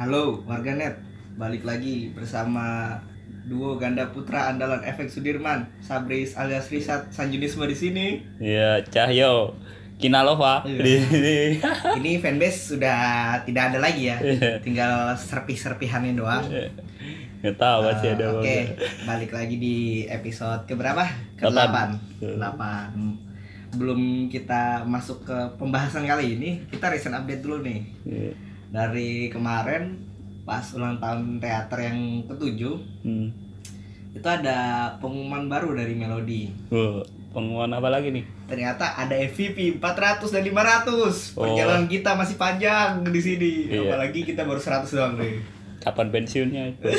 Halo 0.00 0.40
warganet, 0.48 0.96
balik 1.36 1.60
lagi 1.60 2.08
bersama 2.16 2.96
duo 3.44 3.76
ganda 3.76 4.08
putra 4.08 4.48
andalan 4.48 4.80
efek 4.80 5.12
Sudirman, 5.12 5.68
Sabris 5.84 6.40
alias 6.40 6.72
Risat 6.72 7.12
Sanjunisme 7.12 7.68
di 7.68 7.76
sini. 7.76 8.06
Iya, 8.40 8.80
Cahyo. 8.88 9.52
Kinalova 10.00 10.64
Iya. 10.64 10.80
di 10.80 10.92
sini. 10.96 11.36
Ini 12.00 12.10
fanbase 12.16 12.72
sudah 12.72 13.00
tidak 13.44 13.76
ada 13.76 13.78
lagi 13.84 14.08
ya, 14.08 14.16
Iya. 14.16 14.56
tinggal 14.64 15.12
serpih-serpihannya 15.12 16.16
doang. 16.16 16.48
Nggak 17.44 17.56
tahu 17.60 17.78
masih 17.84 18.08
Eh, 18.08 18.14
ada 18.16 18.24
apa 18.24 18.40
Oke, 18.40 18.56
enggak. 18.56 18.68
balik 19.04 19.30
lagi 19.36 19.56
di 19.60 19.76
episode 20.08 20.64
keberapa? 20.64 21.04
Delapan. 21.36 22.00
Ke-8. 22.16 22.62
Belum 23.76 24.00
kita 24.32 24.80
masuk 24.88 25.28
ke 25.28 25.36
pembahasan 25.60 26.08
kali 26.08 26.40
ini, 26.40 26.50
kita 26.72 26.88
recent 26.88 27.12
update 27.12 27.44
dulu 27.44 27.60
nih. 27.60 27.80
Dari 28.70 29.26
kemarin 29.28 29.98
pas 30.42 30.62
ulang 30.74 30.98
tahun 30.98 31.38
teater 31.38 31.78
yang 31.82 31.98
ketujuh, 32.26 32.74
Hmm. 33.02 33.28
itu 34.10 34.26
ada 34.26 34.90
pengumuman 34.98 35.46
baru 35.46 35.74
dari 35.74 35.94
Melodi. 35.94 36.50
Oh, 36.70 36.98
pengumuman 37.30 37.70
apa 37.70 37.86
lagi 37.90 38.10
nih? 38.10 38.24
Ternyata 38.50 38.98
ada 38.98 39.14
MVP 39.14 39.78
400 39.78 40.34
dan 40.34 40.42
500. 40.42 41.34
Oh. 41.38 41.46
Perjalanan 41.46 41.86
kita 41.86 42.18
masih 42.18 42.34
panjang 42.34 43.06
di 43.06 43.20
sini. 43.22 43.52
Iya. 43.70 43.86
Apalagi 43.86 44.26
kita 44.26 44.42
baru 44.42 44.58
100 44.58 44.90
doang 44.90 45.14
nih. 45.14 45.38
Kapan 45.80 46.10
pensiunnya 46.10 46.62
itu? 46.74 46.90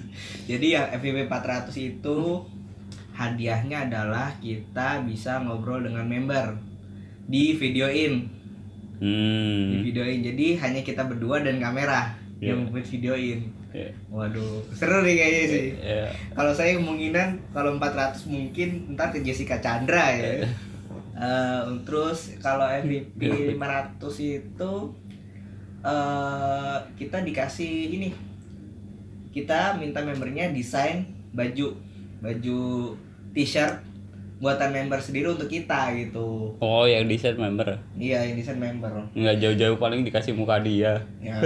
Jadi 0.50 0.66
yang 0.72 0.88
MVP 0.90 1.28
400 1.28 1.70
itu 1.76 2.18
hadiahnya 3.14 3.86
adalah 3.86 4.34
kita 4.40 5.04
bisa 5.06 5.38
ngobrol 5.38 5.84
dengan 5.84 6.02
member 6.02 6.58
di 7.24 7.54
videoin, 7.54 8.26
di 8.26 8.33
Hmm. 9.02 9.82
videoin. 9.82 10.22
Jadi 10.22 10.56
hanya 10.58 10.80
kita 10.80 11.04
berdua 11.04 11.42
dan 11.42 11.58
kamera 11.58 12.14
Iya. 12.38 12.54
yang 12.54 12.70
videoin. 12.70 13.40
Iya. 13.74 13.90
Waduh, 14.06 14.62
seru 14.70 15.02
nih 15.02 15.14
kayaknya 15.18 15.44
sih. 15.50 15.66
Iya. 15.74 16.06
Kalau 16.30 16.52
saya 16.54 16.78
kemungkinan 16.78 17.28
kalau 17.50 17.74
400 17.74 18.30
mungkin 18.30 18.94
ntar 18.94 19.10
ke 19.10 19.22
Jessica 19.22 19.58
Chandra 19.58 20.14
ya. 20.14 20.46
Eh, 21.14 21.62
terus 21.86 22.34
kalau 22.38 22.66
MVP 22.66 23.54
500 23.54 24.18
itu 24.18 24.72
eh 25.84 26.76
kita 26.96 27.22
dikasih 27.22 27.72
ini. 27.94 28.10
Kita 29.30 29.74
minta 29.74 30.02
membernya 30.02 30.54
desain 30.54 31.06
baju, 31.34 31.74
baju 32.22 32.62
t-shirt 33.34 33.82
buatan 34.44 34.76
member 34.76 35.00
sendiri 35.00 35.32
untuk 35.32 35.48
kita 35.48 35.88
gitu. 35.96 36.52
Oh, 36.60 36.84
yang 36.84 37.08
desain 37.08 37.32
member. 37.32 37.80
Iya, 37.96 38.28
yang 38.28 38.36
desain 38.36 38.60
member. 38.60 38.92
Nggak 39.16 39.40
jauh-jauh 39.40 39.80
paling 39.80 40.04
dikasih 40.04 40.36
muka 40.36 40.60
dia. 40.60 41.00
Ya, 41.24 41.40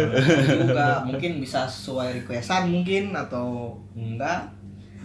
juga 0.50 1.06
mungkin 1.06 1.38
bisa 1.38 1.70
sesuai 1.70 2.18
requestan 2.18 2.66
mungkin 2.74 3.14
atau 3.14 3.78
enggak. 3.94 4.50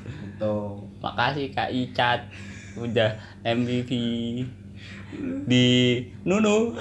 Gitu. 0.10 0.58
Makasih 1.06 1.54
Kak 1.54 1.70
Icat. 1.70 2.26
Udah 2.74 3.14
MVP 3.46 3.94
di 5.46 5.68
Nunu. 6.26 6.74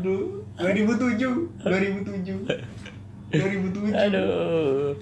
Dulu 0.00 0.40
2007, 0.56 1.60
2007. 1.60 2.48
2007. 3.28 3.92
Aduh. 3.92 4.96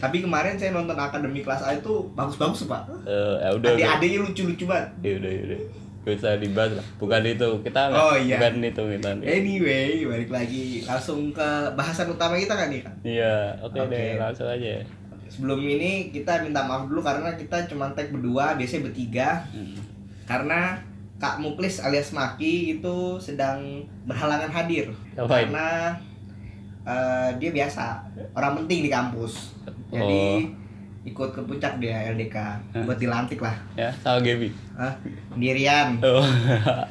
Tapi 0.00 0.24
kemarin 0.24 0.56
saya 0.56 0.72
nonton 0.72 0.96
Akademi 0.96 1.44
Kelas 1.44 1.60
A 1.60 1.76
itu 1.76 2.08
bagus-bagus, 2.16 2.64
Pak. 2.64 2.88
Eh, 3.04 3.34
ya 3.38 3.48
udah. 3.52 3.70
Adik-adiknya 3.76 4.18
lucu-lucu 4.24 4.64
banget. 4.64 4.88
Ya 5.04 5.12
udah, 5.20 5.30
ya 5.30 5.42
udah. 5.44 5.60
Gak 6.00 6.16
usah 6.16 6.32
dibahas 6.40 6.72
lah. 6.80 6.86
Bukan 6.96 7.22
itu. 7.28 7.48
Kita 7.60 7.80
Oh, 7.92 8.16
iya. 8.16 8.40
bukan 8.40 8.64
itu 8.64 8.82
kita. 8.96 9.08
Anyway, 9.20 10.08
balik 10.08 10.30
lagi 10.32 10.64
langsung 10.88 11.28
ke 11.28 11.48
bahasan 11.76 12.08
utama 12.08 12.40
kita 12.40 12.56
kan 12.56 12.72
nih. 12.72 12.80
Kak? 12.80 12.94
Iya, 13.04 13.36
oke 13.60 13.76
Oke. 13.76 13.92
deh, 13.92 14.16
langsung 14.16 14.48
aja. 14.48 14.80
Sebelum 15.28 15.60
ini 15.60 16.08
kita 16.08 16.40
minta 16.40 16.64
maaf 16.64 16.88
dulu 16.88 17.04
karena 17.04 17.36
kita 17.36 17.68
cuma 17.68 17.92
tag 17.92 18.08
berdua, 18.08 18.56
biasanya 18.56 18.88
bertiga. 18.88 19.44
Hmm. 19.52 19.76
Karena 20.24 20.80
Kak 21.20 21.36
Muklis 21.36 21.84
alias 21.84 22.16
Maki 22.16 22.80
itu 22.80 23.20
sedang 23.20 23.84
berhalangan 24.08 24.48
hadir. 24.48 24.88
Ngapain? 25.12 25.52
Karena 25.52 25.92
eh, 26.80 27.28
dia 27.36 27.50
biasa 27.52 28.00
orang 28.32 28.64
penting 28.64 28.88
di 28.88 28.90
kampus. 28.90 29.52
Jadi 29.90 30.24
ikut 31.00 31.28
ke 31.32 31.40
puncak 31.40 31.80
dia 31.80 32.12
LDK 32.12 32.36
buat 32.84 32.96
dilantik 32.96 33.40
lah. 33.40 33.56
Ya, 33.72 33.88
sama 33.98 34.20
Gaby. 34.20 34.52
Hah? 34.76 34.92
Sendirian 35.32 35.96
Oh. 36.00 36.22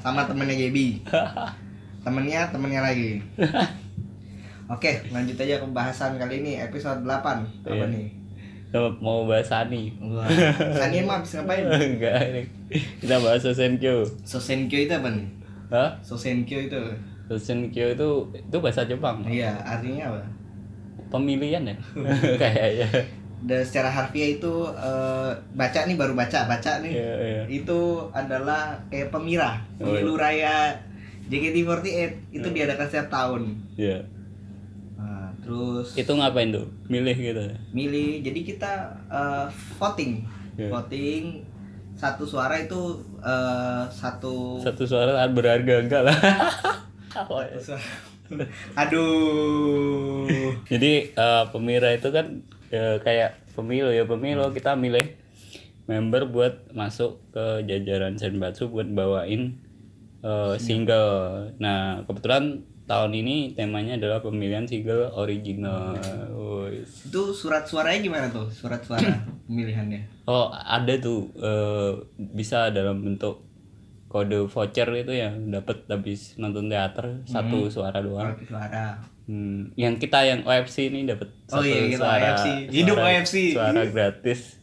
sama 0.02 0.26
temennya 0.26 0.58
Gaby. 0.58 1.00
Temennya 2.06 2.48
temennya 2.50 2.82
lagi. 2.82 3.20
Oke, 4.74 5.02
lanjut 5.10 5.34
aja 5.36 5.58
ke 5.58 5.66
pembahasan 5.66 6.16
kali 6.16 6.42
ini 6.42 6.62
episode 6.62 7.02
8. 7.02 7.66
Apa 7.66 7.70
Iya. 7.70 7.86
nih? 7.90 8.08
mau 9.02 9.26
bahas 9.26 9.50
Sani. 9.50 9.90
Wah, 9.98 10.30
Sani 10.78 11.02
emang 11.02 11.26
habis 11.26 11.34
ngapain? 11.34 11.66
Enggak, 11.98 12.22
ini. 12.30 12.44
Kita 13.02 13.18
bahas 13.18 13.42
Sosenkyo. 13.42 14.06
Sosenkyo 14.22 14.86
itu 14.86 14.94
apa 14.94 15.10
nih? 15.10 15.26
Hah? 15.74 15.90
Sosenkyo 16.06 16.70
itu. 16.70 16.82
Sosenkyo 17.26 17.98
itu 17.98 18.10
itu 18.30 18.58
bahasa 18.62 18.86
Jepang. 18.86 19.26
Iya, 19.26 19.58
artinya 19.60 20.14
apa? 20.14 20.22
Pemilihan 21.10 21.64
ya? 21.64 21.76
Kayaknya. 22.42 22.88
Dan 23.40 23.64
secara 23.64 23.88
harfiah 23.88 24.36
itu 24.36 24.54
eh, 24.70 25.32
baca 25.54 25.80
nih 25.82 25.96
baru 25.96 26.14
baca 26.14 26.46
baca 26.46 26.72
nih. 26.80 26.92
Iya, 26.92 27.14
iya. 27.18 27.44
Itu 27.48 27.80
adalah 28.12 28.76
kayak 28.88 29.10
pemirah, 29.10 29.58
Oh, 29.78 29.90
pemilu 29.90 30.14
raya 30.14 30.76
JKT48 31.28 31.88
itu 32.32 32.48
diadakan 32.48 32.86
setiap 32.86 33.08
tahun. 33.10 33.42
Iya. 33.76 34.02
Nah, 34.96 35.32
terus 35.40 35.96
Itu 35.96 36.12
ngapain 36.14 36.50
tuh? 36.50 36.68
Milih 36.86 37.16
gitu. 37.16 37.40
milih 37.72 38.20
jadi 38.22 38.40
kita 38.44 38.72
eh, 39.08 39.46
voting 39.78 40.26
Iya. 40.54 40.68
voting 40.70 41.24
satu 41.96 42.24
suara 42.24 42.60
itu 42.60 43.00
eh, 43.20 43.84
satu 43.88 44.60
Satu 44.60 44.84
suara 44.84 45.16
sangat 45.16 45.32
berharga 45.34 45.76
enggak 45.80 46.02
lah. 46.04 46.18
Oh, 47.26 47.40
iya. 47.40 47.56
suara- 47.58 47.88
aduh 48.80 50.30
Jadi 50.70 51.14
eh, 51.14 51.44
pemirsa 51.50 51.90
itu 51.98 52.10
kan 52.14 52.46
eh, 52.70 52.98
kayak 53.02 53.42
pemilu 53.58 53.90
ya 53.90 54.06
pemilu 54.06 54.54
kita 54.54 54.78
milih 54.78 55.18
member 55.90 56.30
buat 56.30 56.70
masuk 56.72 57.18
ke 57.34 57.66
jajaran 57.66 58.16
Senbatsu 58.22 58.70
buat 58.70 58.86
bawain 58.90 59.58
eh, 60.22 60.56
single. 60.62 61.50
Nah 61.58 62.06
kebetulan 62.06 62.62
tahun 62.86 63.12
ini 63.14 63.54
temanya 63.54 64.02
adalah 64.02 64.22
pemilihan 64.22 64.66
single 64.66 65.14
original. 65.18 65.98
Wis. 66.70 67.10
itu 67.10 67.34
surat 67.34 67.66
suaranya 67.66 68.00
gimana 68.06 68.26
tuh 68.30 68.46
surat 68.54 68.78
suara 68.86 69.10
pemilihannya 69.50 70.30
Oh 70.30 70.54
ada 70.54 70.94
tuh 71.02 71.34
eh, 71.42 71.92
bisa 72.38 72.70
dalam 72.70 73.02
bentuk 73.02 73.49
kode 74.10 74.50
voucher 74.50 74.90
itu 74.98 75.14
yang 75.14 75.54
dapat 75.54 75.86
habis 75.86 76.34
nonton 76.36 76.66
teater 76.68 77.22
satu 77.30 77.70
suara 77.70 78.02
doang. 78.02 78.34
surat 78.34 78.42
suara 78.50 78.86
Hmm, 79.30 79.70
yang 79.78 80.02
kita 80.02 80.26
yang 80.26 80.42
OFC 80.42 80.90
ini 80.90 81.06
dapat 81.06 81.30
Oh 81.54 81.62
iya, 81.62 81.86
kita 81.86 82.02
OFC. 82.02 82.48
Hidup 82.74 82.98
OFC. 82.98 83.54
Suara 83.54 83.86
gratis. 83.86 84.58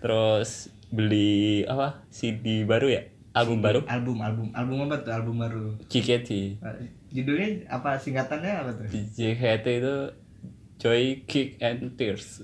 Terus 0.00 0.72
beli 0.88 1.68
apa? 1.68 2.00
CD 2.08 2.64
baru 2.64 2.88
ya? 2.88 3.04
Album 3.36 3.60
baru? 3.60 3.84
album 3.84 4.16
album 4.24 4.48
album 4.56 4.76
apa 4.88 4.96
tuh 5.04 5.12
album 5.12 5.36
baru 5.44 5.64
JKT. 5.92 6.56
Judulnya 7.12 7.68
apa 7.68 8.00
singkatannya 8.00 8.52
apa 8.64 8.70
tuh 8.80 8.88
JKT 8.88 9.66
itu 9.84 9.96
Joy, 10.82 11.22
Kick, 11.30 11.62
and 11.62 11.94
Tears. 11.94 12.42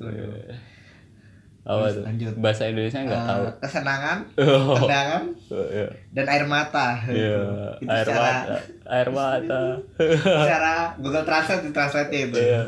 Apa 1.69 1.85
Terus 1.85 1.95
tuh? 1.95 2.05
lanjut. 2.07 2.33
Bahasa 2.39 2.63
Indonesia 2.65 2.99
nggak 2.99 3.13
Eh, 3.15 3.29
tahu. 3.29 3.45
kesenangan 3.61 4.19
Oh, 4.41 4.73
tendangan 4.75 5.23
oh, 5.51 5.67
iya. 5.69 5.89
dan 6.11 6.25
air 6.27 6.45
mata 6.45 6.89
Iya, 7.05 7.41
itu 7.77 7.87
air 7.87 8.03
secara 8.03 8.25
mata, 8.25 8.57
air 8.89 9.09
mata. 9.11 9.63
secara 10.41 10.73
Google 10.97 11.23
Translate 11.23 11.63
di 11.63 11.71
translate 11.71 12.11
itu 12.25 12.39
Iya. 12.39 12.63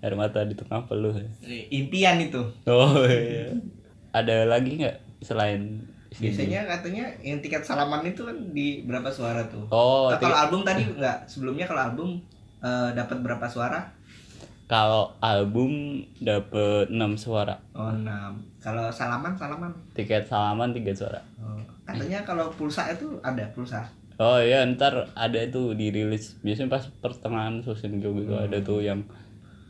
Air 0.00 0.14
mata 0.14 0.40
di 0.42 0.52
tengah 0.52 0.84
peluh. 0.84 1.16
impian 1.70 2.16
itu 2.18 2.42
Oh 2.66 3.00
iya. 3.02 3.56
Ada 4.10 4.44
lagi 4.44 4.76
nggak 4.78 4.96
selain 5.20 5.80
biasanya 6.12 6.66
katanya 6.66 7.06
yang 7.20 7.38
tiket 7.38 7.62
salaman 7.62 8.02
itu 8.02 8.20
kan 8.20 8.34
di 8.50 8.82
berapa 8.82 9.06
suara 9.08 9.46
tuh 9.46 9.62
Oh, 9.68 10.10
Nah, 10.10 10.18
kalau 10.18 10.34
album 10.36 10.60
tadi 10.60 10.82
enggak 10.84 11.22
sebelumnya 11.24 11.64
kalau 11.64 11.86
album 11.86 12.08
eh, 12.58 12.90
dapat 12.92 13.16
berapa 13.20 13.46
suara 13.46 13.78
Kalau 14.70 15.10
album 15.18 15.98
dapet 16.22 16.86
6 16.86 16.94
suara. 17.18 17.58
oh 17.74 17.90
enam 17.90 18.38
kalau 18.62 18.86
salaman 18.86 19.34
salaman 19.34 19.72
Tiket 19.90 20.22
salaman 20.24 20.70
3 20.70 20.94
suara. 20.94 21.18
oh, 21.42 21.58
katanya 21.82 22.22
kalau 22.22 22.46
pulsa 22.54 22.86
itu 22.86 23.18
ada 23.20 23.42
pulsa 23.50 23.82
Oh 24.14 24.36
iya, 24.36 24.62
ntar 24.68 25.08
ada 25.16 25.40
tuh 25.48 25.72
dirilis. 25.72 26.36
Biasanya 26.38 26.68
pas 26.68 26.84
pertengahan 27.00 27.64
sosial 27.64 27.96
gitu 27.96 28.12
Hmm. 28.30 28.44
ada 28.44 28.60
tuh 28.60 28.78
yang 28.78 29.00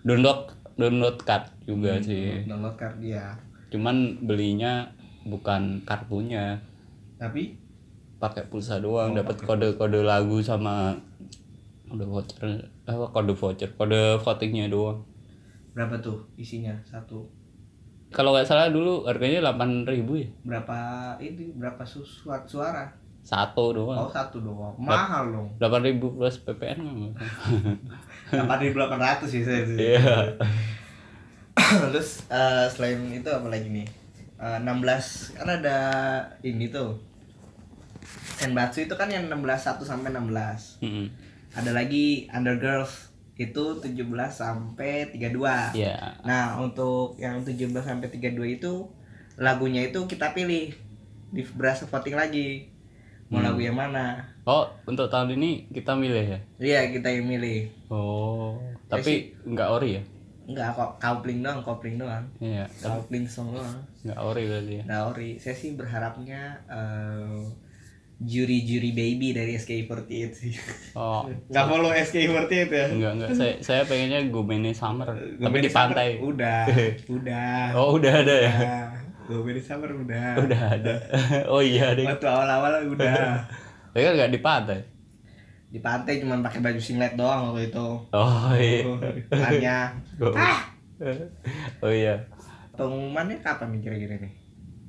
download 0.03 0.53
download 0.75 1.17
card 1.23 1.49
juga 1.65 1.97
sih. 2.03 2.45
download 2.45 2.75
card 2.75 2.99
dia 2.99 3.31
Cuman 3.71 4.19
belinya 4.21 4.91
bukan 5.23 5.81
kartunya, 5.87 6.59
tapi 7.15 7.55
pakai 8.19 8.51
pulsa 8.51 8.77
doang, 8.77 9.15
Oh, 9.15 9.23
dapat 9.23 9.39
kode-kode 9.41 10.03
lagu 10.03 10.43
sama 10.43 10.99
Udah 11.91 12.07
voucher 12.07 12.47
apa 12.85 13.05
kode 13.09 13.33
voucher, 13.33 13.71
kode 13.73 13.99
votingnya 14.17 14.67
doang. 14.67 15.03
berapa 15.71 15.95
tuh 15.99 16.19
isinya 16.35 16.75
satu 16.83 17.23
Kalau 18.09 18.31
nggak 18.31 18.43
salah 18.45 18.67
dulu 18.69 19.05
harganya 19.05 19.39
8000 19.49 19.87
ya. 20.17 20.27
berapa 20.43 20.79
ini 21.17 21.51
berapa 21.53 21.79
su- 21.83 22.03
suara 22.03 22.43
suara 22.43 22.85
Satu 23.21 23.71
doang. 23.73 23.95
oh 23.97 24.09
satu 24.09 24.41
doang 24.41 24.75
mahal 24.77 25.31
dong 25.31 25.49
8000 25.59 25.95
plus 26.11 26.37
PPN 26.41 26.79
delapan 28.31 28.59
ribu 28.61 28.77
delapan 28.77 29.01
ratus 29.05 29.29
sih 29.29 29.43
saya 29.43 29.63
Iya. 29.63 30.35
terus 31.85 32.27
eh, 32.29 32.67
selain 32.67 32.99
itu 33.11 33.27
apa 33.27 33.47
lagi 33.47 33.69
nih 33.69 33.89
Eh, 34.41 34.57
16 34.59 35.37
kan 35.37 35.49
ada 35.53 35.77
ini 36.41 36.67
tuh 36.67 36.97
Senbatsu 38.35 38.81
itu 38.81 38.95
kan 38.97 39.05
yang 39.07 39.29
16 39.29 39.37
1 39.37 39.85
sampai 39.85 40.09
16 40.11 40.81
Mm-mm. 40.81 41.07
Ada 41.53 41.71
lagi 41.71 42.29
Undergirls 42.29 43.11
itu 43.35 43.65
17 43.77 43.97
sampai 44.29 45.09
32 45.11 45.73
Iya. 45.73 46.21
nah 46.23 46.57
untuk 46.57 47.17
yang 47.17 47.41
17 47.41 47.57
sampai 47.81 48.09
32 48.09 48.31
itu 48.53 48.73
lagunya 49.35 49.83
itu 49.83 50.05
kita 50.05 50.31
pilih 50.31 50.77
di 51.31 51.43
berasa 51.55 51.85
voting 51.85 52.15
lagi 52.15 52.69
mau 53.27 53.39
Hmm. 53.39 53.47
lagu 53.47 53.61
yang 53.61 53.75
mana 53.75 54.27
Oh, 54.43 54.67
untuk 54.85 55.07
tahun 55.07 55.39
ini 55.39 55.71
kita 55.71 55.95
milih 55.95 56.27
ya? 56.27 56.41
iya 56.59 56.81
kita 56.89 57.09
yang 57.09 57.25
milih 57.25 57.71
Oh, 57.89 58.59
tapi 58.87 59.33
nggak 59.41 59.69
ori 59.71 59.91
ya? 59.97 60.03
enggak 60.45 60.75
kok 60.75 60.91
coupling 60.99 61.41
doang 61.41 61.63
coupling 61.63 61.97
doang 61.97 62.27
Iya, 62.39 62.67
coupling 62.77 63.23
song 63.25 63.55
doang 63.55 63.79
nggak 64.03 64.19
ori 64.19 64.43
berarti 64.45 64.75
ya? 64.75 64.85
Nah, 64.85 64.99
Ori, 65.07 65.37
saya 65.37 65.55
sih 65.55 65.73
berharapnya 65.73 66.59
eh, 68.21 68.27
juri-juri 68.27 68.93
baby 68.93 69.33
dari 69.33 69.57
SKI48 69.57 70.13
sih. 70.31 70.53
Oh, 70.93 71.25
Nggak 71.49 71.65
follow 71.67 71.89
SKI48 71.91 72.53
ya? 72.69 72.87
enggak 72.93 73.13
enggak. 73.17 73.29
Saya 73.33 73.55
saya 73.59 73.83
pengennya 73.83 74.29
Gomene 74.29 74.71
Summer, 74.71 75.09
tapi 75.09 75.41
Gomeni 75.41 75.65
di 75.65 75.73
pantai. 75.73 76.09
Summer 76.15 76.29
Udah, 76.29 76.63
udah. 77.17 77.63
Oh, 77.73 77.89
udah 77.97 78.13
ada 78.21 78.35
ya? 78.37 78.53
Udah. 78.55 78.85
Gomeni 79.27 79.61
Summer 79.61 79.91
udah. 79.91 80.29
Udah 80.37 80.63
ada. 80.71 80.95
Oh 81.53 81.65
iya 81.65 81.97
deh. 81.97 82.05
Waktu 82.05 82.27
awal-awal 82.27 82.85
udah. 82.87 83.41
Tapi 83.91 84.03
kan 84.03 84.13
nggak 84.15 84.33
di 84.33 84.41
pantai. 84.41 84.81
Di 85.71 85.79
pantai 85.79 86.21
cuma 86.21 86.37
pakai 86.39 86.61
baju 86.61 86.81
singlet 86.83 87.15
doang 87.15 87.51
waktu 87.51 87.73
itu. 87.73 87.87
Oh 88.11 88.53
iya. 88.53 88.85
Hanya 89.33 89.77
Oh, 90.21 90.35
oh 91.81 91.89
iya. 91.89 92.21
pengumumannya 92.77 93.41
kapan 93.41 93.73
nih 93.73 93.81
kira-kira 93.81 94.15
nih? 94.21 94.33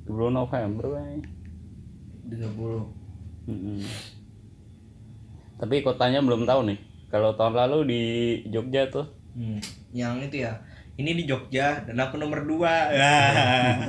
10 0.04 0.28
November 0.28 0.84
kan. 0.92 1.18
30. 2.28 3.01
Mm-mm. 3.48 3.82
Tapi 5.58 5.82
kotanya 5.82 6.22
belum 6.22 6.46
tahu 6.46 6.70
nih. 6.70 6.78
Kalau 7.12 7.36
tahun 7.36 7.54
lalu 7.54 7.78
di 7.86 8.02
Jogja 8.48 8.88
tuh 8.88 9.06
Hmm. 9.32 9.56
Yang 9.96 10.28
itu 10.28 10.36
ya. 10.44 10.52
Ini 11.00 11.10
di 11.16 11.24
Jogja 11.24 11.88
dan 11.88 11.96
aku 11.96 12.20
nomor 12.20 12.44
2. 12.44 12.68
Ya. 12.92 13.16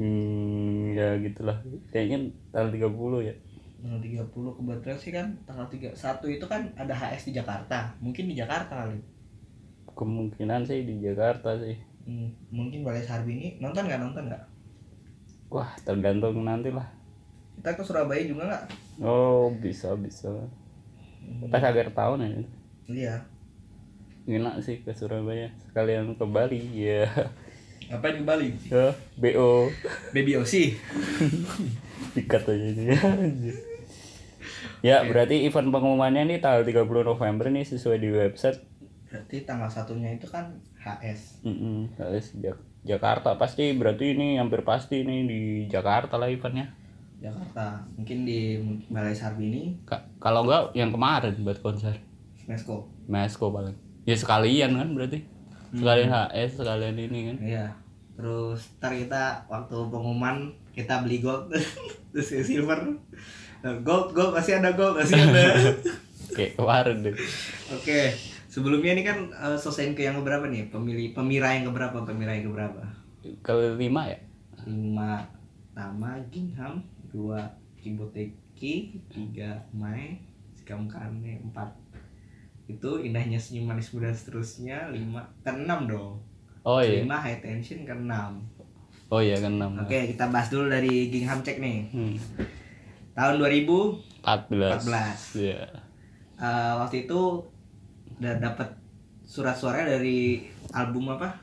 hmm, 0.00 0.96
ya 0.96 1.20
gitulah. 1.20 1.60
Kayaknya 1.92 2.32
tanggal 2.48 2.72
30 2.72 3.28
ya. 3.28 3.34
Tanggal 3.82 4.00
30 4.00 4.56
kebetulan 4.56 4.98
sih 4.98 5.12
kan 5.12 5.26
tanggal 5.44 5.66
31 5.68 5.92
itu 6.32 6.46
kan 6.48 6.62
ada 6.80 6.94
HS 6.96 7.28
di 7.28 7.32
Jakarta. 7.36 7.92
Mungkin 8.00 8.32
di 8.32 8.34
Jakarta 8.40 8.88
kali. 8.88 8.98
Kemungkinan 9.92 10.64
sih 10.64 10.88
di 10.88 11.04
Jakarta 11.04 11.52
sih. 11.60 11.76
Hmm, 12.02 12.32
mungkin 12.50 12.82
Balai 12.82 13.04
Sarbi 13.04 13.36
ini 13.36 13.48
nonton 13.60 13.86
nggak 13.86 14.00
nonton 14.00 14.32
nggak? 14.32 14.44
Wah, 15.52 15.70
tergantung 15.84 16.40
nanti 16.40 16.72
lah. 16.72 16.88
Kita 17.56 17.70
ke 17.74 17.82
Surabaya 17.82 18.22
juga 18.22 18.42
nggak? 18.48 18.64
Oh, 19.00 19.52
bisa 19.52 19.94
bisa. 19.94 20.30
Pas 21.48 21.62
akhir 21.62 21.92
tahun 21.92 22.18
ya. 22.20 22.30
Iya. 22.88 23.14
Enak 24.24 24.62
sih 24.62 24.82
ke 24.82 24.90
Surabaya. 24.92 25.50
Sekalian 25.66 26.14
ke 26.14 26.24
Bali 26.24 26.62
ya. 26.74 27.06
Apa 27.90 28.14
di 28.14 28.22
Bali? 28.24 28.54
Ya, 28.66 28.94
BO. 29.18 29.68
Baby 30.10 30.38
Osi. 30.38 30.72
Dikat 32.16 32.44
aja 32.44 32.66
ini. 32.66 32.92
ya, 34.80 35.04
berarti 35.04 35.44
event 35.44 35.68
pengumumannya 35.68 36.24
nih 36.26 36.38
tanggal 36.40 36.64
30 36.64 36.82
November 37.04 37.46
nih 37.48 37.64
sesuai 37.64 37.98
di 37.98 38.08
website. 38.10 38.58
Berarti 39.08 39.44
tanggal 39.44 39.68
satunya 39.68 40.16
itu 40.16 40.24
kan 40.24 40.56
HS. 40.80 41.44
Mm 41.44 41.92
harus 42.00 42.32
Jak- 42.40 42.64
Jakarta 42.82 43.38
pasti 43.38 43.70
berarti 43.76 44.16
ini 44.16 44.40
hampir 44.40 44.66
pasti 44.66 45.04
ini 45.04 45.28
di 45.28 45.40
Jakarta 45.68 46.16
lah 46.18 46.26
eventnya. 46.26 46.72
Jakarta. 47.22 47.86
Mungkin 47.94 48.26
di 48.26 48.58
Balai 48.90 49.14
Sarbi 49.14 49.54
ini 49.54 49.62
Ka- 49.86 50.02
kalau 50.18 50.42
enggak 50.42 50.74
yang 50.74 50.90
kemarin 50.90 51.38
buat 51.46 51.62
konser 51.62 51.94
Mesko. 52.50 52.90
Mesko 53.06 53.54
paling. 53.54 53.78
Ya 54.02 54.18
sekalian 54.18 54.74
kan 54.74 54.90
berarti. 54.98 55.22
Sekalian 55.72 56.10
HS, 56.10 56.58
sekalian 56.58 56.98
ini 56.98 57.18
kan. 57.30 57.36
Iya. 57.38 57.66
Terus 58.18 58.60
ntar 58.76 58.92
kita 58.92 59.46
waktu 59.46 59.76
pengumuman 59.88 60.50
kita 60.74 61.00
beli 61.06 61.22
gold 61.22 61.48
terus 62.12 62.28
ya 62.34 62.42
silver. 62.42 62.98
Nah, 63.62 63.78
gold 63.86 64.10
gold 64.12 64.34
masih 64.34 64.58
ada 64.58 64.74
gold 64.74 64.98
masih 64.98 65.22
ada. 65.22 65.54
Kayak 66.36 66.58
kemarin 66.58 66.96
deh. 67.06 67.14
Oke, 67.70 68.10
sebelumnya 68.50 68.96
ini 68.98 69.02
kan 69.06 69.30
uh, 69.32 69.54
selesaiin 69.54 69.94
ke 69.94 70.02
yang 70.02 70.18
keberapa 70.18 70.48
nih? 70.50 70.68
Pemilih 70.72 71.14
pemira 71.14 71.54
yang 71.54 71.70
keberapa? 71.70 72.02
Pemira 72.02 72.34
yang 72.34 72.50
keberapa? 72.50 72.82
Kelima 73.44 74.10
ya? 74.10 74.18
Lima 74.66 75.24
Tama 75.72 76.20
Gingham, 76.28 76.84
dua 77.12 77.44
Kiboteki, 77.76 78.74
tiga 79.06 79.58
Mai, 79.70 80.16
Sikam 80.52 80.86
Kane, 80.86 81.42
empat 81.42 81.68
itu 82.64 82.90
indahnya 82.98 83.36
senyum 83.36 83.66
manis 83.66 83.90
muda 83.90 84.08
seterusnya 84.08 84.88
lima 84.88 85.20
ke 85.40 85.50
enam 85.50 85.84
dong 85.84 86.14
Oh 86.62 86.78
iya. 86.78 87.02
lima 87.02 87.18
high 87.18 87.38
tension 87.38 87.82
ke 87.82 87.90
enam 87.90 88.38
Oh 89.08 89.18
iya 89.18 89.36
kan 89.36 89.52
enam. 89.52 89.76
oke 89.76 89.92
kita 90.08 90.30
bahas 90.30 90.48
dulu 90.48 90.66
dari 90.66 91.10
Gingham 91.10 91.42
cek 91.42 91.58
nih 91.58 91.90
Hmm. 91.90 92.14
tahun 93.12 93.34
2000 93.36 93.66
14. 94.22 94.78
14. 94.80 95.42
Iya. 95.42 95.62
eh, 96.38 96.72
waktu 96.78 97.04
itu 97.04 97.20
udah 98.14 98.34
dapat 98.38 98.68
surat 99.22 99.52
suara 99.52 99.82
dari 99.82 100.46
album 100.70 101.10
apa 101.10 101.34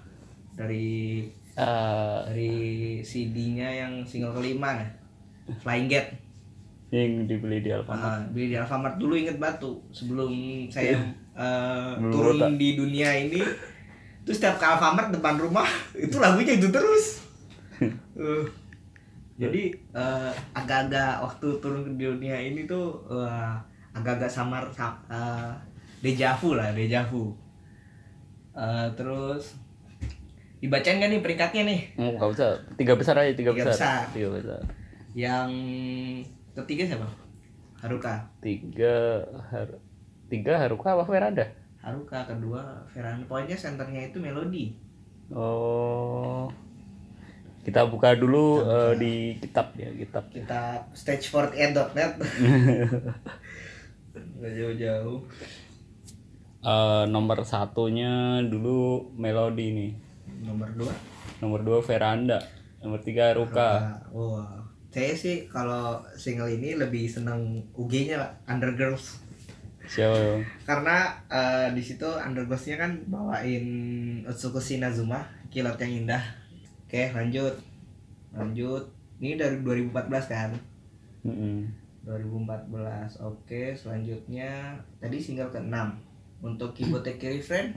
dari 0.56 1.27
Eh, 1.51 2.19
dari 2.25 2.56
CD-nya 3.01 3.68
yang 3.68 3.94
single 4.01 4.31
kelima 4.31 4.80
Flying 5.57 5.90
Gate 5.90 6.12
yang 6.90 7.30
dibeli 7.30 7.62
di 7.62 7.69
Alfamart. 7.69 8.01
Ah, 8.01 8.18
beli 8.34 8.50
di 8.50 8.57
Alfamart 8.57 8.98
dulu 8.98 9.13
inget 9.13 9.38
batu 9.38 9.78
sebelum 9.90 10.30
saya 10.69 10.98
Belum 12.01 12.10
turun 12.10 12.57
di 12.57 12.74
dunia 12.74 13.13
ini 13.13 13.38
terus 14.25 14.38
setiap 14.38 14.58
ke 14.58 14.65
Alfamart 14.65 15.13
depan 15.13 15.38
rumah 15.38 15.70
itu 15.96 16.18
lagunya 16.18 16.58
itu 16.58 16.70
terus 16.70 17.06
Eh, 18.20 18.44
jadi 19.39 19.72
eh, 19.72 20.32
agak-agak 20.51 21.24
waktu 21.24 21.48
turun 21.63 21.88
ke 21.88 21.91
dunia 21.96 22.36
ini 22.36 22.68
tuh 22.68 23.00
eh, 23.08 23.53
agak-agak 23.96 24.27
samar 24.27 24.68
sa 24.74 24.91
eh, 25.08 25.53
dejavu 26.01 26.58
lah 26.58 26.74
dejavu 26.74 27.32
Eh, 28.51 28.88
terus 28.98 29.56
dibacain 30.60 31.00
gak 31.00 31.08
nih 31.08 31.22
peringkatnya 31.24 31.63
nih 31.63 31.79
Oh, 31.96 32.12
nggak 32.12 32.29
usah. 32.36 32.51
Tiga 32.75 33.00
besar 33.00 33.15
aja, 33.15 33.32
tiga, 33.32 33.56
Tiga 33.56 33.63
besar. 33.63 33.72
besar. 33.72 34.01
Tiga 34.12 34.29
besar. 34.36 34.60
Yang 35.20 35.50
ketiga 36.56 36.88
siapa 36.88 37.08
Haruka 37.80 38.28
Tiga 38.40 39.24
har 39.50 39.68
tiga 40.28 40.56
Haruka 40.56 40.96
apa 40.96 41.04
Veranda? 41.04 41.46
Haruka 41.80 42.24
kedua 42.24 42.84
Ferhan 42.88 43.24
pokoknya 43.24 43.56
senternya 43.56 44.08
itu 44.08 44.20
melodi 44.20 44.76
Oh. 45.30 46.50
Kita 47.62 47.86
buka 47.86 48.16
dulu 48.16 48.64
eh, 48.66 48.94
di 48.98 49.14
kitab 49.38 49.76
ya, 49.78 49.92
kitab. 49.94 50.26
kita 50.32 50.88
stage48.net 50.92 52.12
nggak 54.40 54.54
jauh-jauh 54.56 55.20
Eh, 56.60 57.04
nomor 57.08 57.40
satunya 57.48 58.44
dulu 58.44 59.08
Melodi 59.16 59.72
nih. 59.72 59.92
nomor 60.44 60.68
dua 60.76 60.92
Nomor 61.40 61.64
dua 61.64 61.80
Veranda. 61.80 62.36
Nomor 62.84 63.00
tiga 63.00 63.32
Haruka. 63.32 64.04
wah 64.12 64.59
saya 64.89 65.13
sih 65.13 65.46
kalau 65.46 66.01
single 66.17 66.50
ini 66.50 66.74
lebih 66.74 67.05
seneng 67.05 67.62
UG-nya 67.77 68.17
lah 68.17 68.31
Undergirls. 68.50 69.22
Siapa 69.89 70.13
dong? 70.13 70.41
karena 70.69 71.17
eh, 71.34 71.67
di 71.74 71.81
situ 71.81 72.05
Undergirls-nya 72.05 72.77
kan 72.77 72.91
bawain 73.10 73.65
Utsukushi 74.25 74.81
Nazuma 74.81 75.25
kilot 75.53 75.77
yang 75.81 76.05
indah. 76.05 76.24
Oke 76.86 77.13
lanjut. 77.13 77.58
Lanjut. 78.34 78.89
Ini 79.19 79.36
dari 79.36 79.62
2014 79.62 80.31
kan? 80.31 80.51
Mm-mm. 81.25 81.67
2014 82.08 83.19
oke 83.22 83.62
selanjutnya. 83.77 84.77
Tadi 84.98 85.17
single 85.22 85.53
ke-6 85.53 86.10
untuk 86.39 86.72
Kiboteki 86.72 87.39
Refrain 87.39 87.75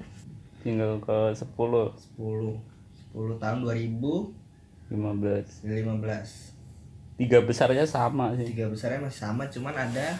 Tinggal 0.63 1.03
ke 1.03 1.35
10 1.35 1.43
10 1.43 1.59
10 2.15 3.43
tahun 3.43 3.59
2015 3.67 4.31
15 4.95 6.52
Tiga 7.23 7.39
besarnya 7.39 7.87
sama 7.87 8.35
sih 8.35 8.51
tiga 8.51 8.67
besarnya 8.67 8.99
masih 8.99 9.21
sama 9.23 9.47
cuman 9.47 9.71
ada 9.79 10.19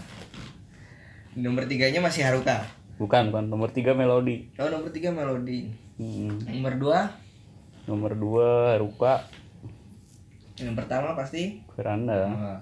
Nomor 1.35 1.67
tiganya 1.67 1.99
masih 1.99 2.23
Haruka. 2.23 2.63
bukan 2.95 3.33
bukan 3.35 3.45
nomor 3.51 3.75
tiga 3.75 3.91
melodi 3.91 4.47
Oh 4.55 4.71
nomor 4.71 4.95
tiga 4.95 5.11
Melody. 5.11 5.67
Hmm. 5.99 6.31
Nomor 6.47 6.79
dua 6.79 6.99
nomor 7.91 8.13
dua 8.15 8.79
Haruka 8.79 9.27
yang 10.55 10.79
pertama 10.79 11.19
pasti 11.19 11.59
Veranda 11.75 12.29
Wah, 12.31 12.61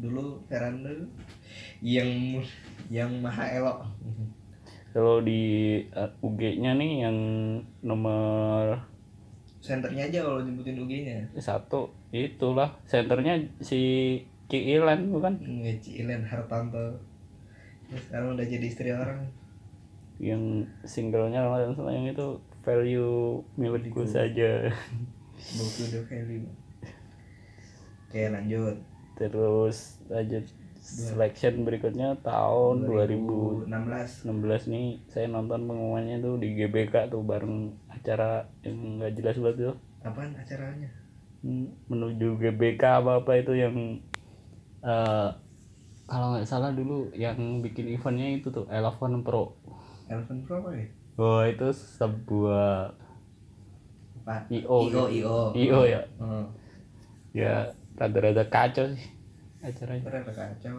dulu 0.00 0.40
Veranda 0.48 0.88
yang 1.84 2.40
yang 2.88 3.10
maha 3.20 3.52
elok. 3.52 3.84
kalau 4.96 5.20
di 5.20 5.42
uh, 5.92 6.08
UG-nya 6.24 6.72
nih 6.72 7.04
yang 7.04 7.16
nomor 7.84 8.80
Senternya 9.58 10.06
aja 10.06 10.22
kalau 10.22 10.40
nyebutin 10.42 10.78
UG-nya. 10.78 11.18
satu 11.36 11.90
itulah 12.14 12.78
senternya 12.86 13.42
si 13.58 13.80
Ciilan 14.48 15.12
bukan 15.12 15.36
Ngecilen 15.44 16.24
Hartanto. 16.24 16.96
Ya, 17.88 17.96
sekarang 18.00 18.38
udah 18.38 18.46
jadi 18.48 18.64
istri 18.64 18.92
orang. 18.92 19.28
yang 20.18 20.66
singlenya 20.82 21.46
yang 21.46 21.78
yang 21.78 22.06
itu 22.10 22.42
value 22.66 23.38
milikku 23.54 24.02
saja 24.02 24.66
Buku 25.38 25.82
the 25.94 26.00
value. 26.10 26.42
Oke 28.10 28.26
lanjut. 28.26 28.76
terus 29.14 30.02
lanjut 30.10 30.42
selection 30.78 31.62
berikutnya 31.62 32.18
tahun 32.22 32.86
2016 32.86 33.66
16 34.26 34.72
nih 34.74 34.86
saya 35.06 35.26
nonton 35.30 35.66
pengumumannya 35.66 36.18
tuh 36.18 36.34
di 36.38 36.54
GBK 36.54 37.10
tuh 37.14 37.22
bareng 37.22 37.74
acara 37.98 38.30
yang 38.64 38.76
nggak 39.02 39.12
jelas 39.18 39.36
banget 39.42 39.56
tuh 39.72 39.76
Apaan 40.06 40.32
acaranya? 40.38 40.88
Hmm, 41.38 41.70
menuju 41.90 42.34
GBK 42.42 42.82
apa 43.02 43.22
apa 43.22 43.32
itu 43.38 43.52
yang 43.54 43.74
eh 44.82 45.28
kalau 46.08 46.26
nggak 46.34 46.48
salah 46.48 46.70
dulu 46.72 47.12
yang 47.14 47.36
bikin 47.64 47.86
eventnya 47.94 48.28
itu 48.40 48.48
tuh 48.48 48.64
Eleven 48.72 49.22
Pro 49.26 49.54
Eleven 50.08 50.38
Pro 50.46 50.54
apa 50.64 50.70
ya? 50.74 50.86
oh 51.18 51.42
itu 51.44 51.68
sebuah 51.74 52.94
Apa? 54.24 54.36
IO 54.52 54.78
IO 54.88 55.04
IO. 55.10 55.38
IO 55.56 55.80
ya 55.84 56.00
Oh, 56.20 56.44
ya 57.34 57.70
rada-rada 57.98 58.44
kacau 58.48 58.86
sih 58.94 59.08
acaranya 59.62 60.02
keren 60.06 60.22
kacau. 60.24 60.76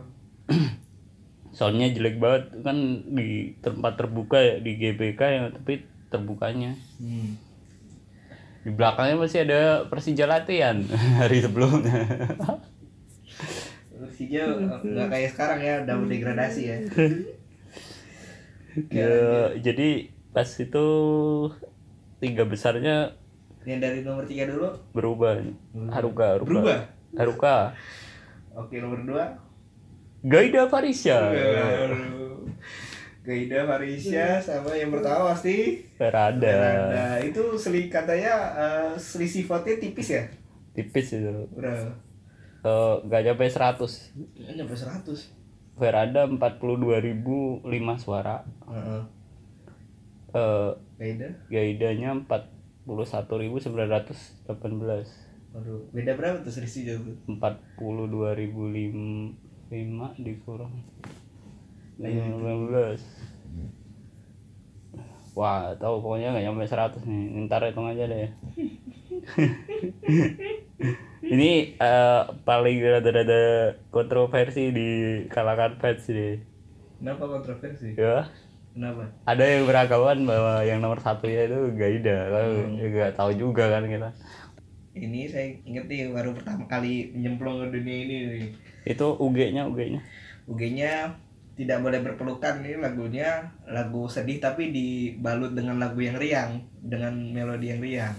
soalnya 1.58 1.90
jelek 1.96 2.22
banget 2.24 2.44
kan 2.66 2.78
di 3.18 3.58
tempat 3.66 3.94
terbuka 4.00 4.38
ya 4.40 4.56
di 4.62 4.72
GBK 4.78 5.22
ya 5.22 5.42
tapi 5.54 5.82
terbukanya 6.10 6.74
Hmm. 6.98 7.38
di 8.60 8.70
belakangnya 8.70 9.16
masih 9.16 9.40
ada 9.48 9.62
Persija 9.88 10.26
latihan 10.26 10.84
hari 11.22 11.40
sebelumnya 11.40 12.04
Persija 13.90 14.44
eh, 14.44 14.80
nggak 14.84 15.08
kayak 15.08 15.30
sekarang 15.32 15.60
ya, 15.60 15.74
udah 15.84 15.96
degradasi 16.06 16.62
ya. 16.66 16.78
ya, 18.90 19.12
jadi 19.58 19.90
pas 20.30 20.48
itu 20.48 20.86
tiga 22.20 22.44
besarnya 22.44 23.16
Yang 23.64 23.80
dari 23.80 24.00
nomor 24.02 24.24
tiga 24.24 24.48
dulu. 24.48 24.70
berubah 24.92 25.36
Haruka 25.92 26.26
Haruka 26.36 26.48
Berubah? 26.48 26.80
Haruka 27.16 27.56
Oke 28.56 28.76
nomor 28.80 29.00
dua. 29.04 29.26
Gaida 30.20 30.68
Farisya 30.68 31.18
Gaida 33.30 33.70
Farisya 33.70 34.42
sama 34.42 34.74
yang 34.74 34.90
pertama 34.90 35.30
pasti 35.30 35.86
Verada 36.02 36.42
Veranda. 36.42 37.22
Itu 37.22 37.54
seli 37.62 37.86
katanya 37.86 38.34
eh, 38.58 38.90
selisih 38.98 39.46
vote 39.46 39.78
tipis 39.78 40.10
ya? 40.10 40.26
tipis 40.74 41.14
itu 41.14 41.46
Udah 41.54 41.94
Eh, 42.60 42.96
nggak 43.08 43.24
nyampe 43.24 43.48
100 43.48 43.80
ya, 44.36 44.52
nyampe 44.52 44.74
100. 44.74 45.06
Verada 45.80 46.28
42.005 46.28 47.64
suara 47.96 48.44
Heeh. 48.68 49.02
Eh, 50.34 50.72
Gaida. 51.00 51.30
Gaidanya 51.48 52.20
41.918 52.26 54.50
Waduh, 55.50 55.82
beda 55.94 56.14
berapa 56.18 56.42
tuh 56.44 56.52
selisihnya 56.52 56.98
tuh? 57.00 57.16
42.005 57.30 60.18
dikurang 60.20 60.84
15 62.00 63.04
Wah, 65.40 65.72
tahu 65.80 66.04
pokoknya 66.04 66.36
nggak 66.36 66.46
nyampe 66.52 66.68
100 66.68 67.00
nih. 67.08 67.48
Ntar 67.48 67.64
hitung 67.64 67.88
aja 67.88 68.04
deh. 68.12 68.28
Ini 71.36 71.80
eh, 71.80 72.22
paling 72.44 72.78
rada-rada 72.84 73.42
kontroversi 73.88 74.74
di 74.76 74.90
kalangan 75.32 75.80
fans 75.80 76.04
deh. 76.12 76.44
Kenapa 77.00 77.24
kontroversi? 77.24 77.96
Ya, 77.96 78.28
Kenapa? 78.76 79.16
ada 79.24 79.44
yang 79.48 79.64
beranggapan 79.64 80.28
bahwa 80.28 80.54
yang 80.68 80.84
nomor 80.84 81.00
satunya 81.00 81.48
itu 81.48 81.72
Gaida. 81.72 82.18
Kalau 82.28 82.50
nggak 82.76 83.16
tahu 83.16 83.32
juga 83.40 83.72
kan 83.72 83.88
kita. 83.88 84.10
Ini 85.00 85.20
saya 85.32 85.56
inget 85.64 85.88
nih 85.88 86.12
baru 86.12 86.36
pertama 86.36 86.68
kali 86.68 87.16
nyemplung 87.16 87.64
ke 87.64 87.80
dunia 87.80 87.98
ini 88.04 88.16
nih. 88.28 88.48
Itu 88.84 89.16
UG-nya, 89.16 89.72
UG-nya. 89.72 90.02
UG-nya 90.52 91.16
tidak 91.60 91.84
boleh 91.84 92.00
berpelukan 92.00 92.64
nih 92.64 92.80
lagunya 92.80 93.52
lagu 93.68 94.08
sedih 94.08 94.40
tapi 94.40 94.72
dibalut 94.72 95.52
dengan 95.52 95.76
lagu 95.76 96.00
yang 96.00 96.16
riang 96.16 96.64
dengan 96.80 97.12
melodi 97.36 97.76
yang 97.76 97.84
riang 97.84 98.16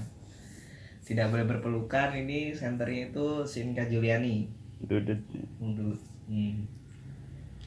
tidak 1.09 1.33
boleh 1.33 1.49
berpelukan 1.49 2.13
ini 2.13 2.53
senternya 2.53 3.09
itu 3.09 3.41
Sinka 3.49 3.89
Juliani 3.89 4.45
Dudut. 4.85 5.17
hmm. 6.29 6.69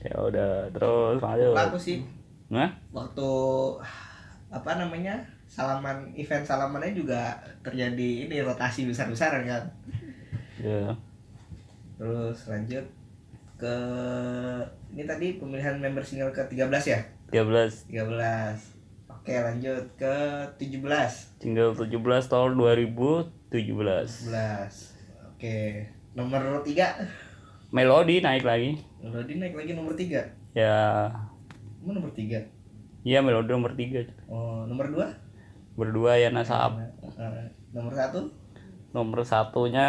Ya 0.03 0.19
udah, 0.19 0.67
terus 0.69 1.17
lanjut. 1.23 1.53
laku 1.57 1.79
sih 1.81 1.99
Nah, 2.53 2.69
waktu 2.93 3.29
apa 4.53 4.77
namanya 4.77 5.25
salaman 5.49 6.13
event 6.13 6.45
salamannya 6.45 6.93
juga 6.93 7.33
terjadi 7.65 8.29
ini 8.29 8.45
rotasi 8.45 8.85
besar-besaran 8.85 9.49
kan 9.49 9.63
ya. 10.61 10.93
terus 11.97 12.45
lanjut 12.45 12.85
ke 13.63 13.77
ini 14.91 15.07
tadi 15.07 15.39
pemilihan 15.39 15.79
member 15.79 16.03
single 16.03 16.35
ke 16.35 16.43
13 16.51 16.67
ya? 16.83 16.99
13 17.31 17.87
13 17.87 18.03
oke 19.07 19.31
lanjut 19.31 19.83
ke 19.95 20.15
17 20.59 21.39
tinggal 21.39 21.71
17 21.71 21.87
tahun 22.27 22.51
2017 22.59 23.31
11 23.47 25.31
oke 25.31 25.55
nomor 26.11 26.59
3 26.59 27.71
Melodi 27.73 28.21
naik 28.21 28.45
lagi. 28.45 28.77
Melodi 29.01 29.41
naik 29.41 29.57
lagi 29.57 29.73
nomor 29.73 29.97
3 29.97 30.53
ya. 30.53 31.09
Emang 31.81 32.03
nomor 32.03 32.11
3 32.11 32.43
iya 33.07 33.23
Melodi 33.23 33.49
nomor 33.55 33.71
3 33.71 34.27
oh 34.27 34.67
nomor 34.67 34.91
2 34.91 35.79
berdua 35.79 36.19
ya 36.19 36.29
Nasaab 36.35 36.83
nomor 37.71 37.95
1 37.95 38.93
nomor 38.93 39.23
satunya 39.23 39.87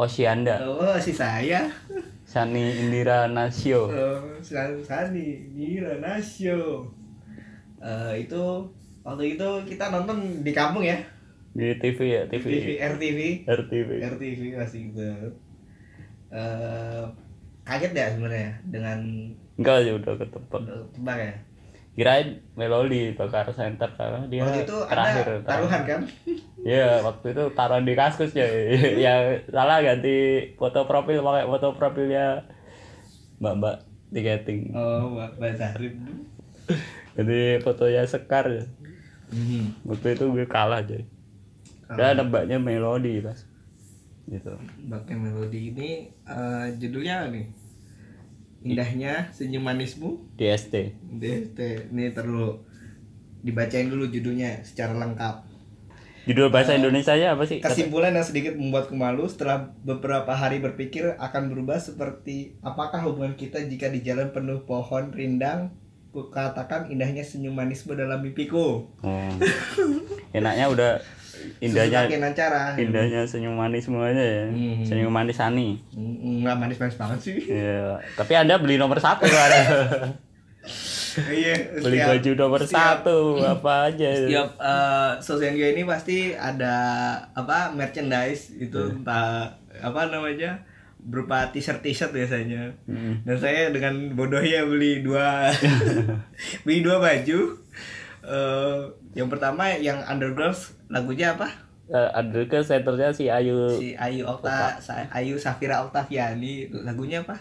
Osianda 0.00 0.62
oh 0.64 0.96
si 0.96 1.12
saya 1.12 1.68
Shani 2.32 2.64
Indira 2.80 3.28
Nasio. 3.28 3.92
Oh 3.92 4.24
San- 4.40 4.80
Sani 4.80 5.52
Mira 5.52 6.00
Nasio. 6.00 6.88
Eh, 7.76 8.24
itu 8.24 8.42
waktu 9.04 9.36
itu 9.36 9.48
kita 9.68 9.92
nonton 9.92 10.40
di 10.40 10.52
kampung 10.56 10.80
ya? 10.80 10.96
Di 11.52 11.76
TV 11.76 11.98
ya 12.08 12.22
TV, 12.32 12.44
TV 12.48 12.68
RTV 12.80 13.18
RTV 13.44 13.90
RTV 14.16 14.40
masih 14.56 14.80
gitu. 14.88 15.04
Eh 16.32 17.04
kaget 17.68 17.92
ya 17.92 18.06
sebenarnya 18.16 18.52
dengan 18.64 18.98
enggak 19.60 19.84
aja 19.84 19.92
udah 20.00 20.14
ketebak. 20.16 20.62
tebak 20.96 21.18
ya 21.20 21.34
kirain 21.92 22.40
Melodi 22.56 23.12
bakar 23.12 23.52
center 23.52 23.90
karena 23.92 24.24
dia 24.26 24.40
waktu 24.42 24.64
itu 24.64 24.76
terakhir 24.88 25.24
ada 25.28 25.34
taruhan 25.44 25.82
kan 25.84 26.00
Iya, 26.62 27.02
waktu 27.02 27.34
itu 27.34 27.42
taruhan 27.52 27.82
di 27.82 27.92
kaskus 27.92 28.32
ya. 28.32 28.46
ya 29.04 29.14
salah 29.50 29.82
ganti 29.82 30.46
foto 30.54 30.86
profil 30.86 31.18
pakai 31.18 31.44
foto 31.44 31.68
profilnya 31.74 32.46
Mbak-mbak 33.42 33.76
tiketing. 34.14 34.70
oh 34.70 35.10
Mbak 35.12 35.30
Basarin 35.36 35.94
Jadi 37.12 37.58
fotonya 37.60 38.06
Sekar. 38.06 38.46
ya. 38.46 38.64
Waktu 39.82 40.16
itu 40.16 40.24
gue 40.30 40.46
kalah 40.46 40.80
jadi. 40.80 41.04
Dan 41.92 42.16
ada 42.16 42.22
mbaknya 42.24 42.56
Melodi 42.56 43.20
pas. 43.20 43.42
Gitu. 44.24 44.54
Baknya 44.86 45.16
melodi 45.18 45.74
ini 45.74 45.90
eh, 46.24 46.66
judulnya 46.78 47.26
apa 47.26 47.34
nih 47.34 47.46
indahnya 48.62 49.28
senyum 49.34 49.62
manismu 49.66 50.22
DST. 50.38 50.94
DST 51.18 51.58
ini 51.90 52.14
terlalu 52.14 52.62
dibacain 53.42 53.90
dulu 53.90 54.06
judulnya 54.06 54.62
secara 54.62 54.94
lengkap 54.94 55.52
Judul 56.22 56.54
bahasa 56.54 56.78
Indonesia-nya 56.78 57.34
apa 57.34 57.42
sih? 57.50 57.58
Kesimpulan 57.58 58.14
yang 58.14 58.22
sedikit 58.22 58.54
membuatku 58.54 58.94
malu 58.94 59.26
setelah 59.26 59.74
beberapa 59.82 60.30
hari 60.30 60.62
berpikir 60.62 61.18
akan 61.18 61.50
berubah 61.50 61.82
seperti 61.82 62.54
apakah 62.62 63.02
hubungan 63.02 63.34
kita 63.34 63.58
jika 63.66 63.90
di 63.90 64.06
jalan 64.06 64.30
penuh 64.30 64.62
pohon 64.62 65.10
rindang 65.10 65.74
ku 66.14 66.30
katakan 66.30 66.86
indahnya 66.92 67.26
senyum 67.26 67.58
manismu 67.58 67.98
dalam 67.98 68.22
mimpiku. 68.22 68.86
Oh. 69.02 69.32
Enaknya 70.36 70.70
udah 70.70 70.90
indahnya 71.58 72.06
Nacara. 72.12 72.74
indahnya 72.74 73.22
senyum 73.22 73.52
manis 73.52 73.84
semuanya 73.84 74.18
ya. 74.18 74.44
Hmm. 74.46 74.82
Senyum 74.82 75.08
manis 75.08 75.38
Ani. 75.38 75.78
Enggak 75.92 76.56
manis-manis 76.56 76.94
banget 76.94 77.18
sih. 77.20 77.36
Iya. 77.48 77.98
Tapi 78.12 78.32
Anda 78.34 78.56
beli 78.56 78.76
nomor 78.76 78.98
satu 78.98 79.24
ada. 79.24 79.60
Iya. 81.12 81.76
beli 81.76 81.98
setiap- 81.98 82.08
baju 82.10 82.30
nomor 82.34 82.60
setiap- 82.62 83.04
satu 83.04 83.18
apa 83.38 83.72
aja. 83.86 84.08
Setiap 84.16 84.48
uh, 84.56 85.12
Sosengyo 85.18 85.66
ini 85.66 85.84
pasti 85.84 86.32
ada 86.32 86.74
apa 87.30 87.68
merchandise 87.70 88.56
itu 88.56 88.72
Iya. 88.80 88.94
entah 88.94 89.52
apa 89.76 90.00
namanya 90.06 90.64
berupa 90.98 91.50
t-shirt 91.50 91.82
t-shirt 91.82 92.12
biasanya. 92.12 92.72
Hmm. 92.86 93.20
Dan 93.22 93.36
saya 93.36 93.68
dengan 93.68 93.92
bodohnya 94.12 94.64
beli 94.64 95.02
dua 95.02 95.52
beli 96.64 96.80
dua 96.80 96.96
baju. 96.96 97.40
Eh, 98.22 98.78
yang 99.18 99.26
pertama 99.26 99.66
yang 99.74 99.98
Undergirls 100.06 100.78
lagunya 100.86 101.34
apa? 101.34 101.50
Uh, 101.92 102.08
ada 102.14 102.40
ke 102.46 102.62
senternya 102.62 103.10
si 103.10 103.26
Ayu. 103.26 103.68
Si 103.74 103.92
Ayu 103.98 104.22
Okta 104.24 104.78
Sa- 104.78 105.10
Ayu 105.12 105.34
Safira 105.36 105.82
Oktaviani 105.82 106.70
lagunya 106.86 107.20
apa? 107.20 107.36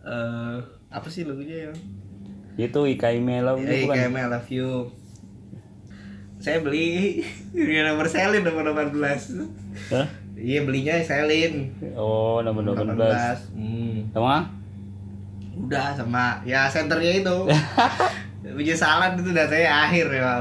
Eh 0.00 0.56
apa 0.88 1.08
sih 1.10 1.26
lagunya 1.26 1.68
yang 1.68 1.76
Itu 2.56 2.86
Ikai 2.86 3.18
Melo 3.20 3.58
Hey, 3.58 3.84
bukan? 3.84 3.96
KM 3.98 4.14
I 4.16 4.26
love 4.30 4.48
you. 4.48 4.70
Saya 6.40 6.62
beli 6.64 7.20
yang 7.52 7.92
nomor 7.92 8.08
Selin 8.08 8.46
nomor 8.46 8.64
18. 8.72 8.96
Hah? 9.92 10.06
Iya 10.40 10.64
belinya 10.64 10.96
Selin. 11.04 11.68
Oh, 11.92 12.40
nomor 12.40 12.64
18. 12.64 12.96
18. 12.96 13.58
Hmm. 13.58 13.96
Sama? 14.14 14.36
Udah 15.58 15.92
sama 15.92 16.40
ya 16.48 16.64
senternya 16.70 17.20
itu. 17.20 17.36
Punya 18.40 18.74
salat 18.76 19.20
itu 19.20 19.30
udah 19.30 19.46
saya 19.48 19.68
akhir 19.88 20.06
ya. 20.10 20.32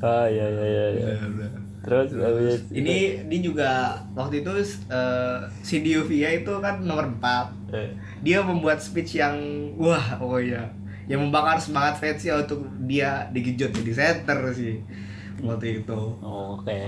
Ah, 0.00 0.24
iya 0.28 0.46
iya 0.48 0.64
iya. 0.66 0.86
iya. 0.92 1.48
Terus 1.86 2.10
habis 2.18 2.66
Ini 2.74 2.96
dia 3.30 3.40
juga 3.40 3.70
waktu 4.18 4.42
itu 4.42 4.52
eh, 4.90 5.38
si 5.62 5.86
Diovia 5.86 6.34
itu 6.34 6.50
kan 6.58 6.82
nomor 6.82 7.06
4. 7.06 7.54
eh, 7.70 7.94
Dia 8.26 8.42
membuat 8.42 8.82
speech 8.82 9.22
yang 9.22 9.38
wah 9.78 10.18
oh 10.18 10.42
iya 10.42 10.66
yang 11.06 11.22
membakar 11.22 11.62
semangat 11.62 12.02
fansnya 12.02 12.42
untuk 12.42 12.66
dia 12.90 13.30
digejut 13.30 13.70
jadi 13.70 13.92
center 13.94 14.50
sih 14.50 14.82
waktu 15.38 15.86
itu. 15.86 16.00
Oke. 16.18 16.82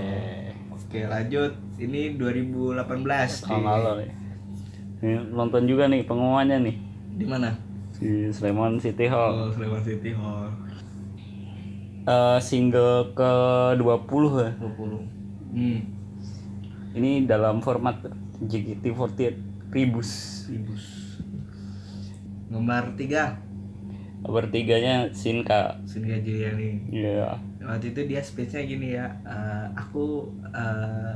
Oke 0.75 1.05
lanjut 1.07 1.55
ini 1.79 2.19
2018 2.19 2.83
Tahun 2.83 3.63
lalu 3.63 3.91
nih. 4.03 4.11
Ini 4.99 5.31
nonton 5.31 5.63
juga 5.63 5.87
nih 5.87 6.03
pengumumannya 6.03 6.57
nih 6.67 6.75
di 7.15 7.25
mana? 7.29 7.68
Di 7.99 8.31
Sleman 8.31 8.79
City 8.79 9.05
Hall. 9.11 9.47
Oh 9.47 9.51
Sleman 9.51 9.83
City 9.83 10.11
Hall 10.15 10.49
Eh, 12.09 12.39
single 12.41 13.13
ke 13.13 13.31
20 13.77 14.41
ya. 14.41 14.49
20. 14.57 15.05
Hmm. 15.53 15.79
Ini 16.97 17.29
dalam 17.29 17.61
format 17.61 18.01
JKT48 18.41 19.37
Ribus. 19.69 20.09
Ribus. 20.49 20.85
Nomor 22.49 22.97
3 22.97 23.37
Nomor 24.25 24.49
tiganya 24.49 25.05
Shinka. 25.13 25.79
Singa 25.85 26.17
Juliani. 26.19 26.81
Iya. 26.89 27.37
Waktu 27.61 27.93
itu 27.93 28.01
dia 28.09 28.19
speechnya 28.25 28.65
gini 28.65 28.97
ya, 28.97 29.05
eh, 29.23 29.65
aku 29.77 30.33
eh, 30.49 31.13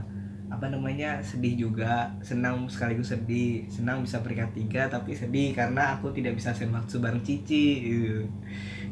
apa 0.53 0.69
namanya 0.69 1.17
sedih 1.19 1.65
juga, 1.65 2.05
senang 2.21 2.69
sekaligus 2.69 3.09
sedih, 3.09 3.65
senang 3.65 3.99
bisa 3.99 4.21
peringkat 4.21 4.53
tiga 4.53 4.85
tapi 4.85 5.11
sedih 5.11 5.49
karena 5.51 5.97
aku 5.97 6.13
tidak 6.13 6.37
bisa 6.37 6.53
senbatsu 6.53 7.01
bareng 7.01 7.19
Cici. 7.19 7.65
Gitu. 7.81 8.21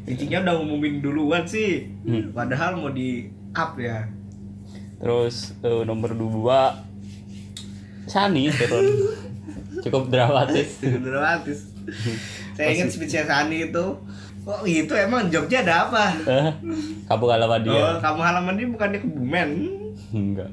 Cicinya 0.02 0.42
udah 0.42 0.54
ngumumin 0.58 0.98
duluan 0.98 1.46
sih, 1.46 1.86
Hmm. 2.02 2.34
padahal 2.34 2.74
mau 2.74 2.90
di 2.90 3.30
up 3.54 3.78
ya. 3.78 4.02
Terus 4.98 5.54
eh, 5.60 5.82
nomor 5.82 6.10
2 6.10 6.90
Shani 8.04 8.50
turun. 8.50 8.86
Cukup 9.80 10.10
dramatis. 10.10 10.78
Itu 10.82 10.98
dramatis. 10.98 11.70
Saya 12.52 12.74
ingat 12.74 12.90
speechnya 12.90 13.22
Sani 13.24 13.66
itu, 13.66 13.84
kok 14.42 14.60
gitu 14.62 14.92
emang 14.92 15.26
Jogja 15.26 15.62
ada 15.62 15.86
apa? 15.86 16.04
Eh, 16.20 16.50
Kamu 17.06 17.24
halaman 17.24 17.62
dia. 17.62 17.74
Oh, 17.74 17.94
kamu 17.98 18.20
halaman 18.20 18.54
dia 18.54 18.66
bukannya 18.68 18.98
Kebumen? 18.98 19.48
Enggak. 20.12 20.50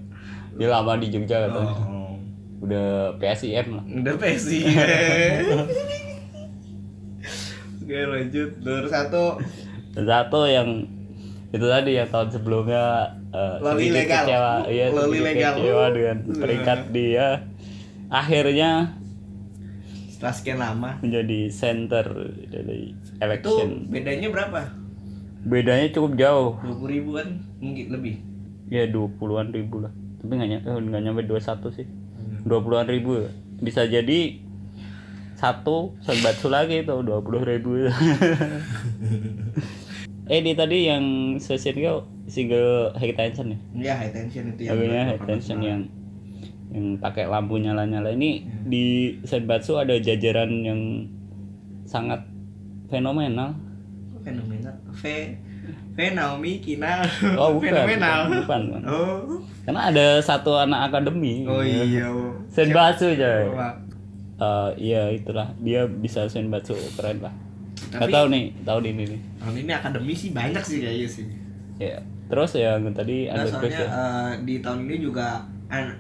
Dia 0.60 0.67
lama 0.69 1.00
di 1.00 1.08
Jogja 1.08 1.38
katanya. 1.41 1.72
Oh, 1.80 2.19
Udah 2.60 3.15
PSIM 3.15 3.67
lah. 3.72 3.84
udah 3.88 4.15
pesi. 4.19 4.60
Oke 7.80 8.00
lanjut 8.06 8.50
nomor 8.62 8.86
satu 8.86 9.24
satu 9.95 10.39
yang 10.45 10.86
itu 11.50 11.65
tadi 11.65 11.98
yang 11.98 12.06
tahun 12.06 12.30
sebelumnya 12.30 12.84
eh, 13.32 13.56
Loli 13.58 13.89
legal. 13.89 14.22
kecewa, 14.22 14.54
iya, 14.69 14.86
Loli 14.93 15.19
legal. 15.19 15.54
kecewa 15.58 15.86
dengan 15.89 16.17
peringkat 16.30 16.80
dia. 16.93 17.28
Akhirnya 18.08 18.93
setelah 20.08 20.34
sekian 20.36 20.60
lama 20.60 21.02
menjadi 21.02 21.50
center 21.50 22.06
dari 22.45 22.91
itu 22.91 23.17
election. 23.17 23.89
bedanya 23.89 24.30
berapa? 24.30 24.62
Bedanya 25.41 25.88
cukup 25.89 26.12
jauh. 26.13 26.52
Dua 26.60 26.76
puluh 26.76 26.91
ribu 26.91 27.10
kan 27.17 27.28
mungkin 27.58 27.86
lebih. 27.89 28.15
Ya 28.69 28.86
20-an 28.86 29.50
ribu 29.50 29.82
lah. 29.82 29.93
Tapi 30.19 30.32
nggak 30.32 30.49
nyampe, 30.49 30.67
eh, 30.67 30.79
nggak 30.79 31.01
nyampe 31.03 31.21
21 31.25 31.71
sih. 31.71 31.88
Hmm. 31.88 32.43
20-an 32.45 32.88
ribu. 32.88 33.12
ya. 33.23 33.29
Bisa 33.60 33.84
jadi 33.84 34.39
satu 35.36 35.95
senbatsu 36.03 36.51
lagi 36.51 36.84
tuh 36.84 36.99
20 36.99 37.43
ribu. 37.47 37.88
eh 40.29 40.39
di 40.43 40.53
tadi 40.53 40.86
yang 40.86 41.05
session 41.41 41.79
kau 41.79 41.97
single 42.29 42.93
high 42.93 43.15
tension 43.15 43.49
ya? 43.49 43.60
Ya 43.73 43.93
high 43.97 44.13
tension 44.13 44.53
itu 44.53 44.67
yang 44.67 44.77
Lagunya 44.77 45.01
high 45.10 45.21
tension 45.25 45.58
yang 45.63 45.82
yang 46.69 47.01
pakai 47.01 47.25
lampu 47.25 47.58
nyala-nyala 47.58 48.13
ini 48.13 48.45
Hmm. 48.45 48.69
di 48.69 48.84
senbatsu 49.25 49.82
ada 49.82 49.97
jajaran 49.97 50.51
yang 50.62 50.82
sangat 51.89 52.21
fenomenal. 52.88 53.58
fenomenal. 54.21 54.75
V 54.93 55.01
Naomi 55.97 56.63
Kina 56.63 57.04
Oh 57.36 57.58
bukan, 57.58 57.73
fenomenal. 57.75 58.19
bukan, 58.28 58.39
bukan, 58.43 58.62
bukan. 58.67 58.82
Oh. 58.88 59.39
Karena 59.65 59.82
ada 59.91 60.06
satu 60.23 60.56
anak 60.56 60.89
akademi. 60.89 61.43
Oh 61.45 61.62
iya. 61.62 62.08
oh. 62.10 62.34
Senbatsu 62.49 63.13
coy. 63.13 63.43
Oh. 63.52 63.73
Eh, 64.39 64.69
iya 64.80 65.12
itulah 65.12 65.52
dia 65.60 65.84
bisa 65.84 66.23
senbatsu 66.25 66.71
keren 66.95 67.19
lah. 67.19 67.34
Gak 67.91 68.08
Tapi- 68.08 68.13
tahu 68.15 68.25
nih 68.32 68.45
tahun 68.63 68.84
ini 68.95 69.04
nih. 69.12 69.21
Tahun 69.43 69.56
ini 69.60 69.71
akademi 69.71 70.13
sih 70.15 70.30
banyak 70.32 70.63
sih 70.63 70.78
kayaknya 70.80 71.08
sih. 71.10 71.25
Ya. 71.80 71.99
Terus 72.30 72.52
yang 72.56 72.86
tadi 72.93 73.25
Nah, 73.28 73.41
ada 73.41 73.49
soalnya 73.49 73.84
eh, 73.84 74.32
di 74.45 74.56
tahun 74.62 74.86
ini 74.88 74.95
juga 75.02 75.43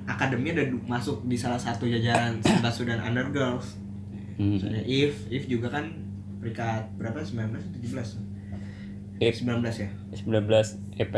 akademi 0.07 0.53
ada 0.55 0.63
masuk 0.87 1.25
di 1.27 1.35
salah 1.37 1.59
satu 1.59 1.85
jajaran 1.85 2.39
Senbatsu 2.41 2.87
dan 2.87 3.01
Undergirls. 3.03 3.75
Hmm. 4.39 4.55
Misalnya 4.55 4.81
If, 4.87 5.27
If 5.27 5.51
juga 5.51 5.67
kan 5.67 5.91
peringkat 6.39 6.95
berapa? 6.95 7.19
19 7.19 7.59
atau 7.59 7.79
17? 7.83 8.28
If 9.19 9.43
19 9.43 9.61
ya. 9.67 9.89
19 10.15 10.79
EP. 10.97 11.15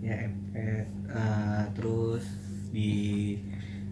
Ya, 0.00 0.16
MP. 0.28 0.54
Eh, 1.08 1.62
terus 1.72 2.24
di 2.68 3.34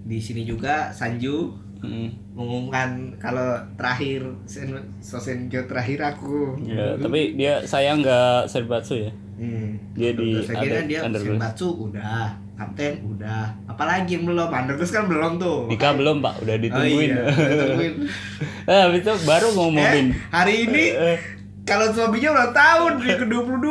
di 0.02 0.18
sini 0.18 0.42
juga 0.42 0.90
Sanju 0.90 1.64
Hmm. 1.82 2.14
mengumumkan 2.30 3.10
kalau 3.18 3.58
terakhir 3.74 4.22
sen 4.46 4.70
Sosenjo 5.02 5.66
terakhir 5.66 5.98
aku. 6.14 6.54
Ya, 6.62 6.94
tapi 6.94 7.34
dia 7.34 7.58
sayang 7.60 7.98
nggak 7.98 8.46
senbatsu 8.46 9.02
ya. 9.02 9.10
Hmm. 9.34 9.82
Dia 9.90 10.14
di 10.14 10.38
Saya 10.46 10.62
kira 10.62 10.86
dia. 10.86 11.02
Senbatsu 11.02 11.74
udah, 11.74 12.38
Kapten 12.54 13.02
udah. 13.02 13.50
Apalagi 13.66 14.14
yang 14.14 14.30
belum? 14.30 14.46
Undergirls 14.46 14.94
kan 14.94 15.10
belum 15.10 15.42
tuh. 15.42 15.66
Nikah 15.66 15.98
belum 15.98 16.22
pak, 16.22 16.46
udah 16.46 16.54
Oh 16.54 16.62
ditungguin. 16.62 17.10
iya, 17.10 17.22
ditungguin. 17.26 17.94
nah, 18.70 18.86
itu 18.94 19.12
baru 19.26 19.46
ngumumin. 19.50 20.06
Eh, 20.14 20.30
hari 20.30 20.54
ini 20.70 20.84
Eh, 20.94 21.18
kalau 21.62 21.86
suaminya 21.94 22.30
ulang 22.34 22.52
tahun 22.52 22.92
di 22.98 23.10
ke-22. 23.14 23.66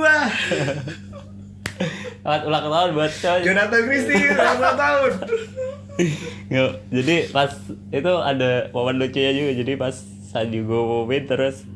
Selamat 2.21 2.41
ulang 2.49 2.65
tahun 2.69 2.89
buat 2.95 3.12
coy. 3.12 3.39
Jonathan 3.43 3.82
Christie 3.86 4.32
ulang 4.32 4.77
tahun. 4.77 5.12
Yuk, 6.49 6.71
jadi 6.89 7.15
pas 7.30 7.51
itu 7.91 8.12
ada 8.15 8.49
momen 8.71 8.95
lucunya 8.97 9.32
juga. 9.36 9.51
Jadi 9.54 9.73
pas 9.75 9.95
Sanju 10.32 10.63
gue 10.63 10.80
ngumumin 10.80 11.27
terus 11.27 11.67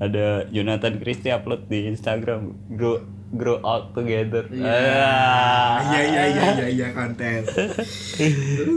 ada 0.00 0.48
Jonathan 0.48 0.96
Christie 0.96 1.28
upload 1.28 1.68
di 1.68 1.84
Instagram 1.86 2.56
grow 2.72 3.04
grow 3.30 3.60
out 3.60 3.92
together. 3.92 4.48
Ah. 4.64 5.84
Iya 5.92 6.00
iya 6.02 6.22
iya 6.26 6.44
iya 6.56 6.66
iya 6.72 6.88
konten. 6.96 7.44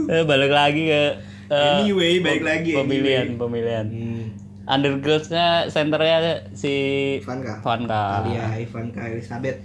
Eh, 0.06 0.22
balik 0.28 0.52
lagi 0.52 0.92
ke 0.92 1.02
eh, 1.48 1.80
Anyway, 1.80 2.20
balik 2.20 2.44
lagi, 2.44 2.70
pemilihan 2.76 3.32
anyway. 3.32 3.40
pemilihan. 3.40 3.86
Hmm. 3.88 4.43
Undergirls-nya 4.64 5.68
senternya 5.68 6.48
si 6.52 6.72
Ivanka. 7.20 7.60
Vanka. 7.60 8.02
Alia 8.24 8.56
Ivanka 8.56 9.04
Elizabeth. 9.04 9.60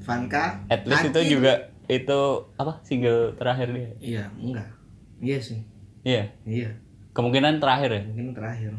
Ivanka. 0.00 0.64
At 0.68 0.84
least 0.84 1.12
itu 1.12 1.38
juga 1.38 1.68
itu 1.84 2.20
apa 2.56 2.80
single 2.80 3.36
terakhir 3.36 3.68
dia. 3.70 3.90
Iya, 4.00 4.24
enggak. 4.36 4.68
Iya 5.20 5.38
sih. 5.40 5.60
Iya. 6.04 6.32
Iya, 6.44 6.70
Kemungkinan 7.12 7.60
terakhir 7.60 7.90
ya. 7.92 8.02
mungkin 8.04 8.32
terakhir. 8.32 8.72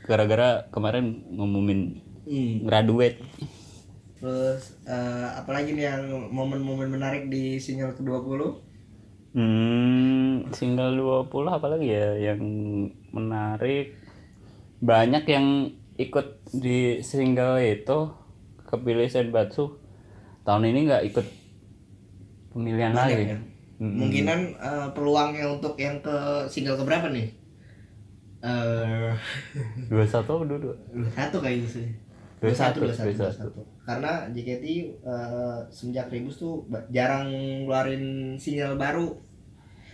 gara-gara 0.00 0.66
kemarin 0.68 1.22
ngumumin 1.30 2.02
Hmm. 2.20 2.62
graduate 2.62 3.18
Terus 4.18 4.76
eh, 4.84 5.28
apalagi 5.34 5.72
nih 5.72 5.86
yang 5.88 6.02
momen-momen 6.28 6.90
menarik 6.90 7.26
di 7.26 7.56
single 7.56 7.94
ke-20? 7.94 8.42
Hmm, 9.32 10.44
single 10.50 10.92
20 11.26 11.30
apalagi 11.48 11.88
ya 11.88 12.30
yang 12.30 12.40
menarik. 13.10 13.94
Banyak 14.80 15.24
yang 15.28 15.46
ikut 16.00 16.26
di 16.56 17.04
single 17.04 17.60
itu 17.60 17.98
kepilih 18.68 19.08
Senbatsu. 19.12 19.76
Tahun 20.46 20.64
ini 20.64 20.88
nggak 20.88 21.04
ikut 21.12 21.26
pemilihan 22.52 22.92
Banyak 22.92 23.04
lagi. 23.12 23.24
ya? 23.34 23.38
Mm-mm. 23.80 23.92
Kemungkinan 23.96 24.38
eh, 24.60 24.88
peluangnya 24.96 25.46
untuk 25.56 25.74
yang 25.80 25.96
ke 26.04 26.16
single 26.52 26.76
keberapa 26.76 27.08
nih? 27.12 27.28
Eh 28.40 29.12
Dua 29.90 30.04
satu 30.08 30.44
dua 30.48 30.58
dua. 30.58 30.74
satu 31.12 31.36
kayaknya 31.44 31.68
sih. 31.68 31.86
Dua 32.40 32.54
satu, 32.56 32.80
dua 32.80 32.92
satu, 32.96 33.12
dua 33.12 33.30
dua. 33.52 33.64
Karena 33.84 34.12
JKT 34.32 34.64
eh, 35.04 35.58
semenjak 35.68 36.08
Rebus 36.08 36.40
tuh 36.40 36.64
jarang 36.88 37.28
ngeluarin 37.28 38.36
single 38.40 38.76
baru. 38.80 39.08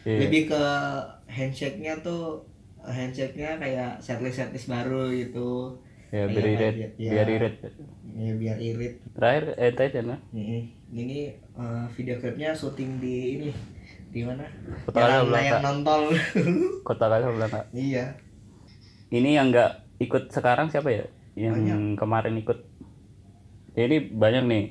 Iya. 0.07 0.19
Lebih 0.27 0.43
ke 0.55 0.63
handshake-nya 1.27 1.99
tuh 2.07 2.47
handshake-nya 2.87 3.59
kayak 3.59 4.01
setlist 4.01 4.39
setlist 4.39 4.71
baru 4.71 5.11
gitu. 5.13 5.79
Ya 6.15 6.31
biar 6.31 6.47
irit, 6.47 6.75
ya. 6.97 7.11
biar 7.13 7.29
irit. 7.29 7.55
Ya 8.15 8.33
biar 8.39 8.59
irit. 8.63 8.95
Terakhir 9.13 9.45
eh 9.59 9.73
tadi 9.75 10.01
nah. 10.07 10.19
Mm-mm. 10.31 10.63
Ini 10.95 11.19
eh, 11.35 11.85
video 11.99 12.17
klipnya 12.23 12.55
syuting 12.55 13.03
di 13.03 13.15
ini 13.37 13.49
di 14.15 14.23
mana? 14.23 14.47
Kota 14.87 14.97
Jalan 15.03 15.35
layang 15.35 15.63
nonton. 15.63 16.01
Kota 16.89 17.11
Casablanca. 17.11 17.67
iya. 17.75 18.15
Ini 19.11 19.39
yang 19.39 19.51
nggak 19.51 19.99
ikut 20.03 20.31
sekarang 20.31 20.71
siapa 20.71 20.89
ya? 20.95 21.05
Yang 21.35 21.99
kemarin 21.99 22.39
ikut. 22.39 22.59
Ini 23.77 24.15
banyak 24.15 24.45
nih. 24.47 24.65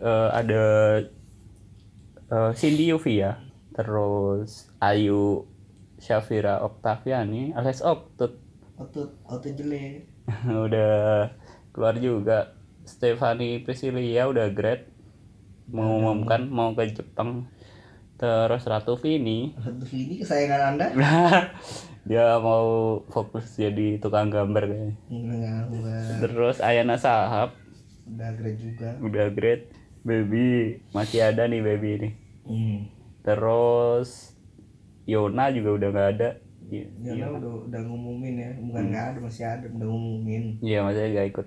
Eh, 0.00 0.28
ada 0.32 0.64
eh, 2.32 2.50
Cindy 2.56 2.90
Yuvia, 2.90 3.38
terus 3.76 4.72
Ayu 4.80 5.44
Syafira 5.98 6.62
Oktaviani 6.62 7.52
alias 7.54 7.82
Oktut 7.82 8.38
Auto 8.78 9.10
auto 9.26 9.50
jelek. 9.50 10.06
udah 10.66 11.28
keluar 11.74 11.98
juga. 11.98 12.54
Stefani 12.86 13.60
Priscilia 13.66 14.30
udah 14.30 14.48
grad 14.54 14.86
mengumumkan 15.68 16.46
mau 16.48 16.72
ke 16.72 16.86
Jepang. 16.94 17.50
Terus 18.18 18.66
Ratu 18.66 18.98
Vini 18.98 19.54
Aduh 19.62 19.86
ini 19.94 20.18
kesayangan 20.18 20.74
anda? 20.74 20.86
dia 22.08 22.34
mau 22.42 22.98
fokus 23.10 23.54
jadi 23.54 23.98
tukang 24.02 24.30
gambar 24.30 24.66
kayaknya. 24.66 24.94
Enggak. 25.06 25.62
Terus 26.22 26.58
Ayana 26.58 26.98
Sahab 26.98 27.54
Udah 28.08 28.30
grade 28.34 28.58
juga. 28.58 28.94
udah 29.02 29.26
great. 29.34 29.70
Baby 30.06 30.80
masih 30.94 31.30
ada 31.30 31.44
nih 31.50 31.60
baby 31.60 31.88
ini. 31.98 32.10
Hmm. 32.48 32.78
Terus 33.22 34.37
Yona 35.08 35.48
juga 35.56 35.70
udah 35.80 35.88
nggak 35.88 36.10
ada. 36.20 36.28
Iya, 36.68 36.84
Ya 37.00 37.12
lah, 37.32 37.40
udah 37.40 37.52
udah 37.64 37.80
ngumumin 37.80 38.34
ya. 38.36 38.50
Bukan 38.60 38.82
nggak 38.92 39.04
ada 39.08 39.18
masih 39.24 39.44
ada 39.48 39.66
udah 39.72 39.88
ngumumin. 39.88 40.44
Iya 40.60 40.84
masih 40.84 41.00
nggak 41.16 41.28
ikut. 41.32 41.46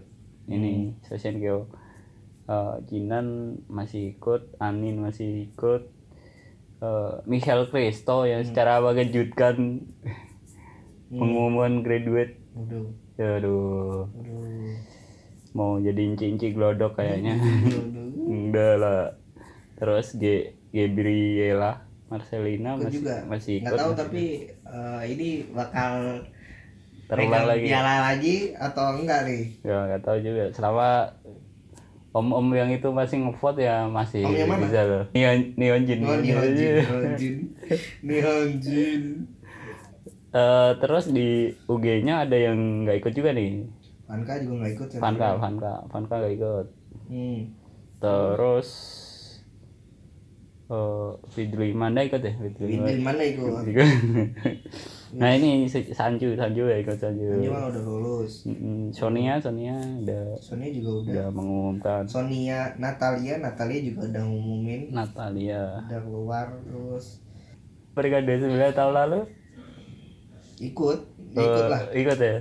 Ini 0.50 0.72
Session 1.06 1.38
Geo. 1.38 1.70
Eh, 2.50 2.76
Jinan 2.90 3.62
masih 3.70 4.18
ikut, 4.18 4.58
Anin 4.58 4.98
masih 4.98 5.54
ikut. 5.54 5.94
Eh, 6.82 7.14
Michelle 7.30 7.70
Cristo 7.70 8.26
yang 8.26 8.42
secara 8.42 8.82
mengejutkan 8.82 9.86
pengumuman 11.14 11.86
graduate. 11.86 12.42
Udah. 12.58 12.90
Aduh, 13.22 14.10
Aduh. 14.18 14.74
mau 15.54 15.78
jadi 15.78 16.02
inci-inci 16.02 16.58
glodok 16.58 16.98
kayaknya. 16.98 17.38
Enggak 18.34 18.74
lah. 18.82 19.14
Terus 19.78 20.18
G 20.18 20.58
Gabriela 20.74 21.91
Marcelina 22.12 22.76
Ikut 22.76 22.84
masih 22.84 22.96
juga. 23.00 23.16
masih 23.26 23.54
ikut. 23.64 23.78
tahu 23.80 23.92
tapi 23.96 24.24
eh, 24.52 25.02
ini 25.08 25.30
bakal 25.50 26.20
Terulang 27.08 27.44
lagi. 27.44 27.66
piala 27.66 27.96
lagi 28.06 28.36
atau 28.56 28.86
enggak 28.96 29.20
nih? 29.24 29.44
Ya 29.64 29.78
nggak 29.86 30.02
tahu 30.02 30.18
juga. 30.20 30.44
Selama 30.52 31.12
om-om 32.12 32.48
yang 32.52 32.68
itu 32.68 32.88
masih 32.88 33.20
ngevote 33.22 33.60
ya 33.62 33.88
masih 33.88 34.24
Om 34.24 34.32
yang 34.34 34.48
mana? 34.48 34.64
bisa 34.64 34.80
loh. 34.84 35.04
Neon 35.12 35.56
Neonjin. 35.56 36.00
Oh, 36.02 36.16
Nihonjin, 36.16 36.74
Nihonjin. 36.84 37.36
Nihonjin. 38.02 39.04
Eh, 40.32 40.72
terus 40.80 41.06
di 41.08 41.30
UG-nya 41.66 42.24
ada 42.24 42.38
yang 42.38 42.56
nggak 42.84 43.00
ikut 43.00 43.14
juga 43.14 43.32
nih. 43.32 43.68
Vanka 44.08 44.34
juga 44.40 44.54
nggak 44.60 44.74
ikut 44.76 44.88
ya? 44.90 45.00
Vanka, 45.00 45.30
Vanka, 45.36 45.74
Vanka 45.88 46.16
nggak 46.18 46.34
ikut. 46.36 46.66
Hmm. 47.08 47.40
Terus 48.00 48.68
eh 50.72 51.10
Fidli 51.28 51.76
Manda 51.76 52.00
ikut 52.00 52.20
ya? 52.20 52.32
Fidli 52.32 52.80
mana 52.98 53.20
ikut? 53.22 53.68
Nah 55.12 55.28
ini 55.36 55.68
Sanju, 55.68 56.32
Sanju 56.34 56.64
ya 56.64 56.80
ikut 56.80 56.96
Sanju. 56.96 57.28
Ini 57.36 57.52
mah 57.52 57.68
udah 57.68 57.84
lulus. 57.84 58.48
Sonia, 58.90 59.36
Sonia 59.38 59.76
udah 59.76 60.40
Sonia 60.40 60.72
juga 60.72 60.92
udah. 60.98 61.12
udah 61.12 61.28
mengumumkan. 61.30 62.02
Sonia, 62.08 62.72
Natalia, 62.80 63.36
Natalia 63.38 63.84
juga 63.84 64.08
udah 64.08 64.24
ngumumin 64.24 64.82
Natalia. 64.90 65.84
udah 65.84 66.00
keluar 66.00 66.48
terus 66.64 67.20
Periode 67.92 68.32
9 68.40 68.72
tahun 68.72 68.94
lalu? 68.96 69.20
ikut, 70.62 71.00
ya 71.34 71.42
ikut 71.42 71.66
lah, 71.68 71.82
Eh, 71.92 72.00
ikut 72.00 72.16
ya. 72.16 72.36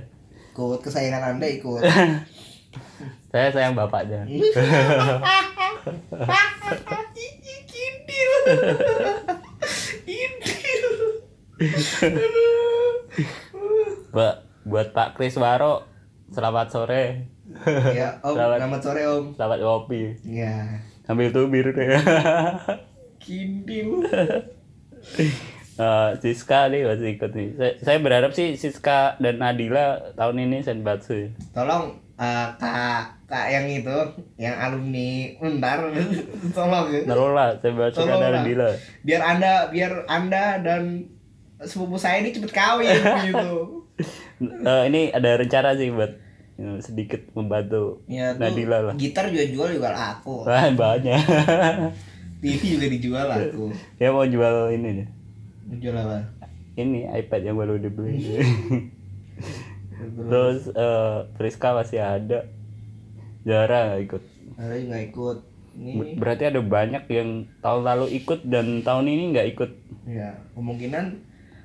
ikut 0.53 0.79
kesayangan 0.79 1.35
anda 1.35 1.47
ikut. 1.49 1.81
Saya 3.31 3.47
sayang 3.49 3.73
bapaknya. 3.73 4.23
Kintil. 10.01 10.85
Mbak, 14.11 14.35
buat 14.65 14.87
Pak 14.91 15.09
Kris 15.15 15.37
Waro, 15.37 15.85
selamat 16.29 16.67
sore. 16.69 17.05
Ya, 17.91 18.17
Om, 18.23 18.33
Selamat. 18.33 18.57
selamat 18.57 18.81
sore 18.81 19.01
Om. 19.05 19.25
Selamat 19.35 19.59
kopi. 19.59 20.01
Ya, 20.23 20.81
Sambil 21.03 21.29
tubir 21.29 21.69
deh. 21.69 21.89
kintil. 23.21 24.01
Eh, 25.71 26.09
Siska 26.17 26.69
nih 26.69 26.85
masih 26.85 27.15
ikut 27.15 27.31
nih. 27.31 27.47
Saya, 27.57 27.73
saya 27.79 27.97
berharap 27.99 28.31
sih 28.33 28.53
Siska 28.53 29.17
dan 29.17 29.37
Nadila 29.37 30.13
tahun 30.13 30.45
ini 30.45 30.61
Senbatsu. 30.61 31.29
Tolong 31.53 32.00
eh, 32.21 32.47
kak 32.61 33.01
kak 33.25 33.45
yang 33.49 33.65
itu, 33.65 33.97
yang 34.37 34.53
alumni 34.53 35.09
Untar, 35.39 35.87
tolong 36.57 36.87
ya. 36.91 37.01
Taruh 37.07 37.31
lah 37.31 37.49
Tolong 37.57 38.19
dan 38.19 38.19
lah. 38.19 38.31
Nadila. 38.43 38.69
Biar 39.01 39.21
anda, 39.23 39.53
biar 39.71 40.05
anda 40.05 40.59
dan 40.61 41.09
sepupu 41.57 41.95
saya 41.95 42.21
ini 42.21 42.29
cepet 42.29 42.51
kawin 42.51 42.91
gitu. 43.31 43.87
Eh, 44.41 44.83
ini 44.91 45.09
ada 45.09 45.37
rencana 45.37 45.73
sih 45.73 45.89
buat 45.89 46.11
eh, 46.57 46.77
sedikit 46.81 47.21
membantu 47.33 48.01
Ya 48.05 48.33
Nadila 48.35 48.81
lah. 48.81 48.93
gitar 48.99 49.31
juga 49.31 49.45
jual 49.47 49.69
juga 49.73 49.89
laku. 49.95 50.43
Wah, 50.43 50.67
banyak. 50.69 51.21
TV 52.41 52.61
juga 52.73 52.87
dijual 52.89 53.25
laku. 53.29 53.69
Dia 54.01 54.09
mau 54.09 54.25
jual 54.25 54.73
ini 54.73 54.89
nih. 55.01 55.07
Jual 55.77 55.93
apa? 55.95 56.19
Ini 56.73 57.13
iPad 57.21 57.41
yang 57.45 57.55
baru 57.55 57.77
dibeli. 57.77 58.17
Terus 60.31 60.71
eh 60.71 61.15
Priska 61.35 61.69
masih 61.73 61.99
ada. 61.99 62.47
Zara 63.41 63.79
nggak 63.89 64.01
ikut. 64.05 64.23
Ada 64.55 64.75
juga 64.77 64.97
ikut. 65.01 65.37
Ini 65.71 65.91
Ber- 65.93 66.15
Berarti 66.17 66.43
ada 66.45 66.61
banyak 66.61 67.03
yang 67.07 67.29
tahun 67.57 67.81
lalu 67.83 68.05
ikut 68.17 68.39
dan 68.43 68.79
tahun 68.81 69.05
ini 69.05 69.23
nggak 69.31 69.49
ikut. 69.49 69.71
ya 70.03 70.33
kemungkinan 70.51 71.13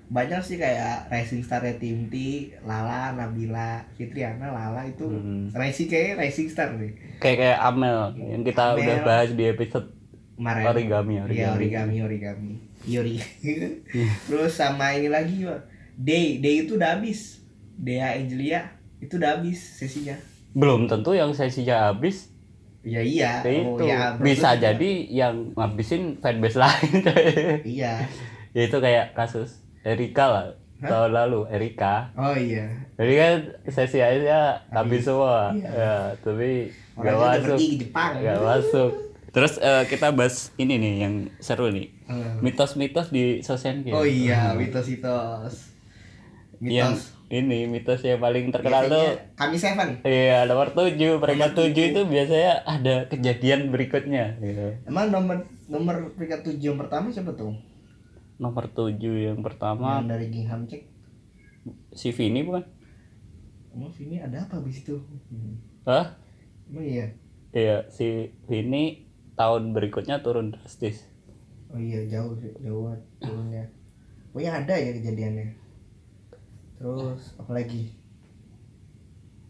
banyak 0.07 0.39
sih 0.41 0.55
kayak 0.55 1.09
Rising 1.09 1.41
Star 1.41 1.65
Tim 1.75 2.07
T, 2.07 2.15
Lala, 2.63 3.11
Nabila, 3.13 3.81
Fitriana, 3.93 4.51
Lala 4.51 4.85
itu 4.85 5.03
Hmm. 5.03 5.49
Rising 5.51 5.89
kayak 5.89 6.21
Rising 6.21 6.47
Star 6.47 6.71
nih. 6.73 6.95
Kayak 7.17 7.37
kayak 7.41 7.59
Amel 7.61 7.99
yang 8.15 8.43
kita 8.43 8.63
Amel. 8.73 8.85
udah 8.85 8.97
bahas 9.03 9.31
di 9.31 9.45
episode 9.45 9.89
Kemarin. 10.37 10.65
origami 10.69 11.13
Iya 11.13 11.23
origami. 11.25 11.55
origami 11.57 11.97
origami. 12.03 12.53
Yori. 12.85 13.17
Terus 14.29 14.53
sama 14.53 14.93
ini 14.93 15.09
lagi. 15.09 15.43
Day, 15.97 16.39
Day 16.39 16.63
itu 16.63 16.77
udah 16.77 16.95
habis. 16.95 17.41
Dea 17.77 18.17
Angelia 18.17 18.73
itu 18.99 19.17
udah 19.17 19.37
habis 19.37 19.61
sesinya. 19.61 20.17
Belum 20.53 20.89
tentu 20.89 21.13
yang 21.13 21.31
sesinya 21.31 21.93
habis 21.93 22.33
Ya 22.87 23.03
iya. 23.03 23.43
ya 23.43 23.67
Oh, 23.67 23.75
itu 23.75 23.91
ya, 23.91 24.15
bisa 24.15 24.55
betul. 24.55 24.63
jadi 24.63 24.91
yang 25.11 25.35
ngabisin 25.59 26.23
fanbase 26.23 26.55
lain. 26.55 26.91
Iya. 27.77 28.07
ya 28.55 28.63
itu 28.63 28.79
kayak 28.79 29.11
kasus 29.13 29.59
Erika 29.83 30.31
lah 30.31 30.47
tahun 30.79 31.11
lalu 31.11 31.51
Erika. 31.51 32.15
Oh 32.15 32.31
iya. 32.39 32.63
Jadi 32.95 33.13
kan 33.19 33.35
sesi 33.67 33.99
akhirnya 33.99 34.63
habis 34.71 35.03
semua. 35.03 35.51
Iya. 35.51 35.67
Ya, 35.67 35.95
tapi 36.23 36.71
nggak 36.95 37.17
masuk. 37.19 37.57
pergi 37.59 37.67
ke 37.67 37.77
Jepang. 37.91 38.13
Nggak 38.23 38.41
masuk. 38.41 38.91
Terus 39.35 39.53
eh, 39.59 39.85
kita 39.91 40.07
bahas 40.15 40.37
ini 40.55 40.75
nih 40.79 40.95
yang 41.03 41.15
seru 41.43 41.69
nih. 41.69 41.91
Hmm. 42.07 42.39
Mitos-mitos 42.39 43.11
di 43.11 43.43
sosial 43.43 43.83
media. 43.83 43.93
Oh 43.99 44.07
iya, 44.07 44.55
mitos-mitos. 44.55 45.75
Yang 46.63 47.03
Mitos. 47.03 47.16
Ini 47.27 47.67
mitos 47.67 48.01
yang 48.01 48.23
paling 48.23 48.55
terkenal 48.55 48.87
tuh 48.87 49.03
Biasanya 49.03 49.35
kami 49.35 49.57
seven. 49.59 49.89
iya 50.07 50.47
nomor 50.47 50.71
tujuh 50.71 51.19
peringkat 51.19 51.53
tujuh 51.53 51.85
itu 51.91 52.01
biasanya 52.07 52.63
ada 52.63 52.95
kejadian 53.11 53.75
berikutnya 53.75 54.39
gitu. 54.39 54.79
Emang 54.87 55.11
nomor 55.11 55.43
nomor 55.67 56.15
peringkat 56.15 56.47
tujuh 56.47 56.71
yang 56.71 56.79
pertama 56.79 57.11
siapa 57.11 57.35
tuh? 57.35 57.55
nomor 58.37 58.69
tujuh 58.69 59.33
yang 59.33 59.41
pertama 59.41 59.99
Yang 59.99 60.09
dari 60.13 60.27
Gingham 60.29 60.61
cek. 60.69 60.83
si 61.91 62.13
Vini 62.13 62.45
bukan 62.45 62.63
Emang 63.73 63.91
ini 63.99 64.21
ada 64.21 64.45
apa 64.45 64.61
abis 64.61 64.85
itu? 64.85 64.97
Hmm. 65.29 65.57
Hah? 65.83 66.15
Emang 66.69 66.85
iya. 66.85 67.07
iya 67.51 67.89
si 67.89 68.31
Vini 68.45 69.09
tahun 69.35 69.73
berikutnya 69.73 70.21
turun 70.21 70.53
drastis 70.53 71.03
Oh 71.67 71.77
iya 71.77 72.07
jauh 72.07 72.39
jauh 72.63 72.95
turunnya. 73.19 73.67
Pokoknya 74.31 74.63
ada 74.63 74.75
ya 74.79 74.95
kejadiannya. 74.95 75.66
Terus 76.79 77.35
apa 77.41 77.53
lagi? 77.53 77.83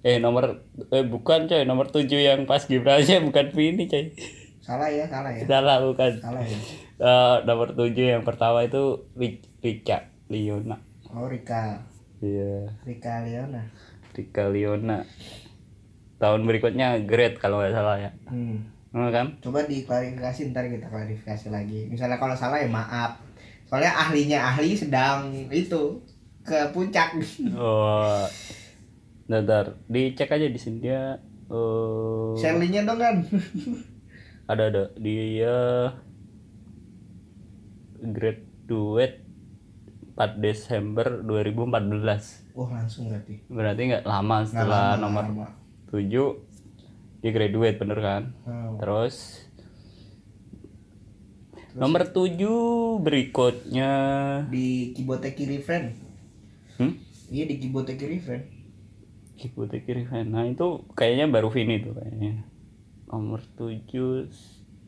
eh 0.07 0.23
nomor 0.23 0.63
eh 0.95 1.03
bukan 1.03 1.51
coy 1.51 1.67
nomor 1.67 1.91
tujuh 1.91 2.21
yang 2.23 2.47
pas 2.47 2.63
Gibralnya 2.63 3.19
bukan 3.27 3.51
Vini 3.51 3.91
coy 3.91 4.15
Salah 4.63 4.87
ya, 4.91 5.07
salah 5.07 5.31
ya. 5.31 5.43
salah 5.47 5.77
bukan 5.83 6.13
Salah 6.23 6.43
ya. 6.43 6.59
Eh, 6.97 7.37
nomor 7.43 7.75
tujuh 7.75 8.07
yang 8.15 8.23
pertama 8.23 8.63
itu 8.63 9.11
Ri- 9.15 9.43
Rica 9.61 10.07
Liona 10.31 10.79
Oh 11.11 11.27
Rika, 11.27 11.83
iya 12.23 12.67
Rika 12.87 13.23
Leona. 13.25 13.63
Rika 14.15 14.47
Liona 14.47 15.03
tahun 16.17 16.49
berikutnya 16.49 17.03
Great 17.05 17.37
kalau 17.37 17.61
nggak 17.61 17.75
salah 17.75 17.97
ya 17.99 18.11
Hmm. 18.27 18.63
Bener 18.91 19.11
kan 19.13 19.27
Coba 19.45 19.67
diklarifikasi 19.67 20.55
ntar 20.55 20.71
kita 20.71 20.89
klarifikasi 20.89 21.47
lagi. 21.53 21.85
Misalnya 21.91 22.17
kalau 22.17 22.33
salah 22.33 22.57
ya 22.57 22.69
maaf. 22.71 23.21
Soalnya 23.67 23.93
ahlinya 23.93 24.39
ahli 24.41 24.73
sedang 24.73 25.35
itu 25.53 26.01
ke 26.47 26.71
puncak. 26.71 27.19
oh 27.53 28.23
Bentar, 29.27 29.75
dicek 29.85 30.31
aja 30.31 30.47
di 30.47 30.55
sini 30.55 30.79
dia 30.81 31.19
eh 31.45 32.31
Shirley-nya 32.37 32.83
dong 32.83 32.97
kan. 32.97 33.27
ada 34.47 34.63
ada 34.65 34.83
dia 34.95 35.91
graduate 37.99 39.27
4 40.15 40.39
Desember 40.39 41.21
2014 41.21 42.55
Wah 42.55 42.71
langsung 42.73 43.11
berarti. 43.11 43.43
berarti 43.47 43.81
nggak 43.85 44.05
lama 44.05 44.37
setelah 44.43 44.95
lama, 44.95 45.03
nomor 45.03 45.25
lama. 45.27 45.47
7 45.91 46.09
dia 47.19 47.31
graduate 47.31 47.77
bener 47.77 47.99
kan 47.99 48.23
Hmm. 48.43 48.79
terus 48.79 49.43
nomor 51.73 52.07
7 52.07 52.39
berikutnya 52.99 53.93
Di 54.47 54.95
Kiboteki 54.95 55.45
Refren. 55.51 56.06
Hmm? 56.79 56.93
Iya 57.29 57.45
di 57.51 57.55
Kiboteki 57.59 58.05
Refren. 58.07 58.43
Kibute 59.37 59.85
kiri 59.85 60.09
fan. 60.09 60.33
Nah 60.33 60.49
itu 60.49 60.81
kayaknya 60.97 61.29
baru 61.29 61.53
Vini 61.53 61.85
tuh 61.85 61.93
kayaknya. 61.93 62.41
Nomor 63.13 63.45
7 63.53 63.77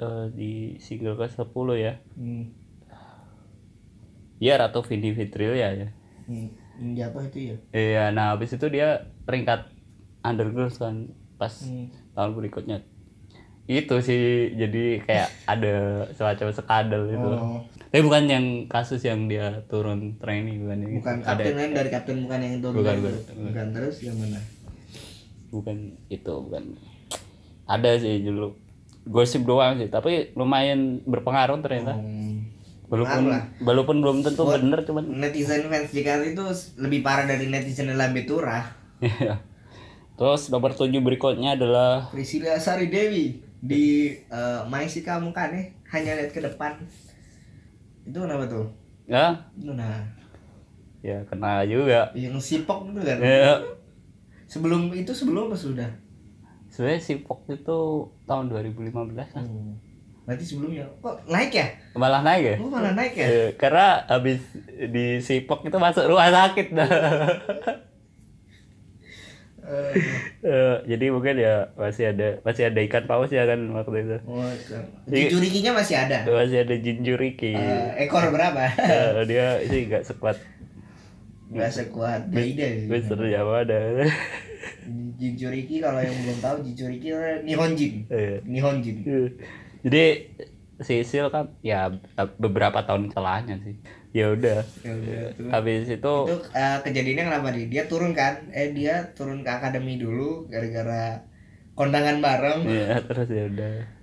eh, 0.01 0.27
di 0.33 0.53
single 0.81 1.21
ke 1.21 1.29
10 1.29 1.45
ya. 1.77 2.01
Hmm. 2.17 2.49
Ya 4.41 4.57
Ratu 4.57 4.81
Vini 4.87 5.13
Fitrilia 5.13 5.69
ya. 5.77 5.89
Hmm. 6.25 6.49
Ini 6.79 7.11
apa 7.11 7.27
itu 7.27 7.39
ya? 7.53 7.57
Iya, 7.75 8.05
nah 8.15 8.33
habis 8.33 8.55
itu 8.55 8.67
dia 8.71 9.11
peringkat 9.27 9.67
undergirls 10.23 10.79
kan 10.79 11.11
pas 11.37 11.53
Hmm. 11.67 11.91
tahun 12.15 12.33
berikutnya. 12.39 12.87
Itu 13.69 14.01
sih 14.01 14.55
jadi 14.57 15.05
kayak 15.05 15.29
ada 15.45 15.75
semacam 16.17 16.47
skandal 16.55 17.03
gitu. 17.11 17.29
Oh. 17.29 17.61
Tapi 17.89 18.03
bukan 18.05 18.25
yang 18.29 18.47
kasus 18.69 19.01
yang 19.01 19.27
dia 19.33 19.65
turun 19.67 20.21
training 20.21 20.65
bukan 20.69 20.79
ini. 20.85 20.95
Bukan 21.01 21.17
ada 21.25 21.41
kapten 21.41 21.55
kan 21.57 21.71
dari 21.73 21.89
kapten 21.89 22.17
bukan 22.29 22.41
yang 22.45 22.57
turun. 22.61 22.77
Bukan, 22.85 22.95
itu. 22.97 23.09
bukan. 23.09 23.37
bukan. 23.49 23.67
terus 23.73 23.97
yang 24.05 24.17
mana? 24.21 24.41
bukan 25.49 25.97
itu 26.13 26.33
bukan 26.33 26.77
ada 27.65 27.97
sih 27.97 28.21
dulu 28.21 28.57
gosip 29.09 29.45
doang 29.49 29.81
sih 29.81 29.89
tapi 29.89 30.33
lumayan 30.37 31.01
berpengaruh 31.05 31.61
ternyata 31.65 31.97
Hmm. 31.97 32.45
walaupun 32.89 33.25
walaupun 33.65 33.97
belum 34.01 34.19
tentu 34.25 34.49
bener 34.49 34.81
cuman 34.85 35.05
Netizen 35.21 35.69
fans 35.69 35.93
Jakarta 35.93 36.25
itu 36.25 36.45
lebih 36.81 37.05
parah 37.05 37.29
dari 37.29 37.53
netizen 37.53 37.93
Lambe 37.93 38.25
Turah. 38.25 38.65
Iya. 39.05 39.45
terus 40.17 40.49
nomor 40.49 40.73
tujuh 40.73 40.99
berikutnya 41.05 41.55
adalah 41.55 42.09
Priscilla 42.09 42.57
Sari 42.57 42.89
Dewi 42.89 43.45
di 43.61 44.17
kamu 45.05 45.31
kan 45.37 45.53
nih 45.53 45.77
hanya 45.93 46.17
lihat 46.17 46.33
ke 46.33 46.41
depan. 46.41 46.81
Itu 48.09 48.19
kenapa 48.19 48.49
tuh? 48.49 48.67
ya 49.05 49.37
nah 49.59 50.05
ya 51.01 51.17
kena 51.25 51.65
juga 51.65 52.13
yang 52.13 52.37
sipok 52.37 52.91
itu 52.91 53.01
kan. 53.01 53.17
ya 53.21 53.57
Sebelum 54.45 54.93
itu 54.93 55.13
sebelum 55.13 55.49
apa 55.49 55.57
sudah? 55.57 55.89
sebenarnya 56.69 57.01
si 57.01 57.21
Pok 57.21 57.49
itu 57.49 57.79
tahun 58.25 58.45
2015 58.49 58.93
kan 59.33 59.41
Hmm. 59.41 59.77
Berarti 60.25 60.45
sebelumnya 60.45 60.85
kok 61.01 61.25
naik 61.25 61.53
ya? 61.53 61.65
malah 61.95 62.21
naik 62.21 62.45
ya 62.45 62.55
Oh 62.61 62.69
malah 62.69 62.93
naik 62.93 63.17
ya? 63.17 63.25
Eh, 63.25 63.49
karena 63.57 64.05
habis 64.05 64.45
di 64.69 65.17
Sipok 65.19 65.65
itu 65.65 65.77
masuk 65.77 66.05
rumah 66.05 66.29
sakit 66.29 66.69
Eh, 69.69 69.93
Eh, 70.41 70.77
jadi 70.89 71.13
mungkin 71.13 71.37
ya 71.37 71.69
masih 71.77 72.17
ada 72.17 72.41
masih 72.41 72.73
ada 72.73 72.81
ikan 72.89 73.05
paus 73.05 73.29
ya 73.29 73.45
kan 73.45 73.61
waktu 73.71 74.01
itu 74.01 74.17
oh. 74.25 74.49
Jujurikinya 75.05 75.77
masih 75.77 75.97
ada. 76.01 76.25
masih 76.25 76.65
ada 76.65 76.75
jinjuriki 76.75 77.53
Eh, 77.53 78.09
ekor 78.09 78.33
berapa? 78.33 78.65
Eh, 78.81 79.29
dia 79.29 79.61
sih 79.69 79.85
nggak 79.87 80.09
sekuat 80.09 80.41
Gak 81.49 81.73
sekuat 81.73 82.29
Deida. 82.29 82.69
Mister 82.89 83.17
Yamada 83.25 84.05
Jinjuriki 85.17 85.81
kalau 85.81 86.01
yang 86.01 86.13
belum 86.13 86.39
tahu 86.41 86.57
Jinjuriki 86.61 87.09
Nihonjin. 87.45 87.93
Iya. 88.09 88.37
Nihonjin. 88.45 88.97
jadi 89.85 90.05
Sisil 90.79 91.27
kan 91.29 91.51
ya 91.61 91.91
beberapa 92.39 92.85
tahun 92.87 93.11
celahnya 93.11 93.59
sih 93.65 93.75
ya 94.13 94.33
udah. 94.33 94.65
Ya 94.85 94.93
udah, 94.97 95.23
terus. 95.37 95.51
habis 95.53 95.85
itu 95.89 95.97
itu 95.99 96.37
eh, 96.57 96.79
kejadiannya 96.85 97.25
kenapa 97.29 97.49
nih? 97.53 97.67
Dia 97.69 97.83
turun 97.87 98.13
kan? 98.17 98.49
Eh 98.53 98.73
dia 98.73 99.13
turun 99.13 99.45
ke 99.45 99.51
akademi 99.53 100.01
dulu 100.01 100.49
gara-gara 100.49 101.29
kondangan 101.77 102.19
bareng. 102.25 102.67
Ya 102.67 102.99
terus 103.05 103.29
ya 103.29 103.47
udah. 103.47 103.99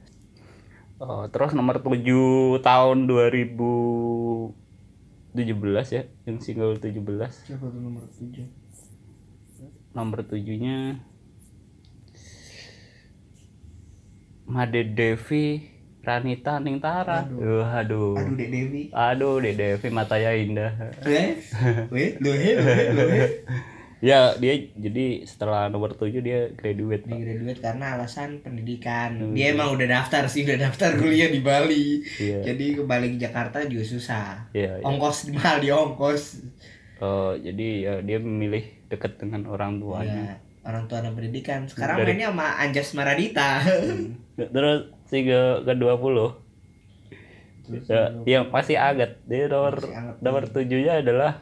Oh, 0.95 1.27
terus 1.27 1.51
nomor 1.51 1.83
7 1.83 2.63
tahun 2.63 2.97
2017 3.03 4.55
ya 5.91 6.07
yang 6.23 6.39
single 6.39 6.79
17 6.79 7.03
siapa 7.35 7.67
tuh 7.67 7.81
nomor 7.83 8.07
tujuh? 8.15 8.47
Nomor 9.91 10.23
tujuhnya 10.23 11.03
Made 14.47 14.95
Devi 14.95 15.74
Ranita 16.05 16.61
Ningtara 16.61 17.25
aduh. 17.25 17.65
Aduh. 17.65 18.13
Aduh 18.13 18.35
dek 18.37 18.49
Dewi 18.53 18.83
aduh 18.93 19.35
Dek 19.41 19.53
Devi 19.57 19.87
matanya 19.89 20.31
indah. 20.37 20.71
Eh? 21.01 21.41
Weh 21.89 22.15
lo 22.21 22.31
he 22.31 22.51
lo 22.55 22.71
he 22.71 22.85
lo 22.93 23.03
he 23.09 23.25
ya 24.05 24.37
dia 24.37 24.53
jadi 24.77 25.25
setelah 25.25 25.71
nomor 25.71 25.97
7 25.97 26.21
dia 26.21 26.53
graduate 26.53 27.09
di 27.09 27.15
graduate 27.15 27.59
karena 27.63 27.97
alasan 27.97 28.43
pendidikan. 28.45 29.33
Dia 29.33 29.57
emang 29.57 29.73
udah 29.73 29.87
daftar 29.87 30.29
sih 30.29 30.45
udah 30.45 30.69
daftar 30.69 30.93
kuliah 30.99 31.33
di 31.33 31.41
Bali. 31.41 32.05
Iya. 32.21 32.53
jadi 32.53 32.83
kembali 32.83 33.15
ke 33.15 33.17
Jakarta 33.17 33.65
juga 33.65 33.85
susah. 33.87 34.51
Iya, 34.53 34.77
iya. 34.77 34.85
ongkos 34.85 35.33
mahal 35.33 35.57
di 35.63 35.69
ongkos. 35.73 36.23
Oh, 37.03 37.35
jadi 37.35 37.67
ya 37.81 37.93
dia 38.05 38.17
memilih 38.21 38.63
dekat 38.87 39.19
dengan 39.19 39.49
orang 39.49 39.81
tuanya. 39.83 40.37
Ya, 40.37 40.37
orang 40.63 40.87
tua 40.87 41.03
dan 41.03 41.11
pendidikan. 41.17 41.67
Sekarang 41.67 41.99
mainnya 42.05 42.31
sama 42.31 42.47
Anjas 42.61 42.89
Maradita. 42.95 43.59
Terus 44.55 44.94
si 45.05 45.21
ke 45.23 45.41
ke 45.61 45.73
20 45.73 46.33
ya, 47.89 48.01
yang 48.25 48.49
masih 48.53 48.77
agak 48.77 49.21
dia 49.25 49.49
nomor 49.49 49.77
anget. 49.81 50.15
nomor 50.21 50.43
tujuhnya 50.49 51.01
adalah 51.01 51.41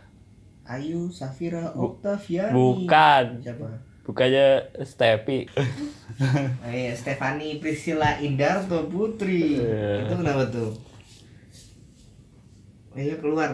Ayu 0.63 1.11
Safira 1.11 1.75
Oktaviani 1.75 2.55
bukan 2.55 3.25
siapa 3.43 3.67
bukannya 4.03 4.47
Stepi 4.83 5.47
Oh 6.63 6.69
iya, 6.69 6.93
Stefani 6.93 7.57
Priscilla 7.57 8.21
Indarto 8.21 8.85
Putri. 8.85 9.57
Iya. 9.57 10.05
Itu 10.05 10.13
kenapa 10.21 10.43
tuh? 10.51 10.71
Iya 12.93 13.17
keluar. 13.17 13.49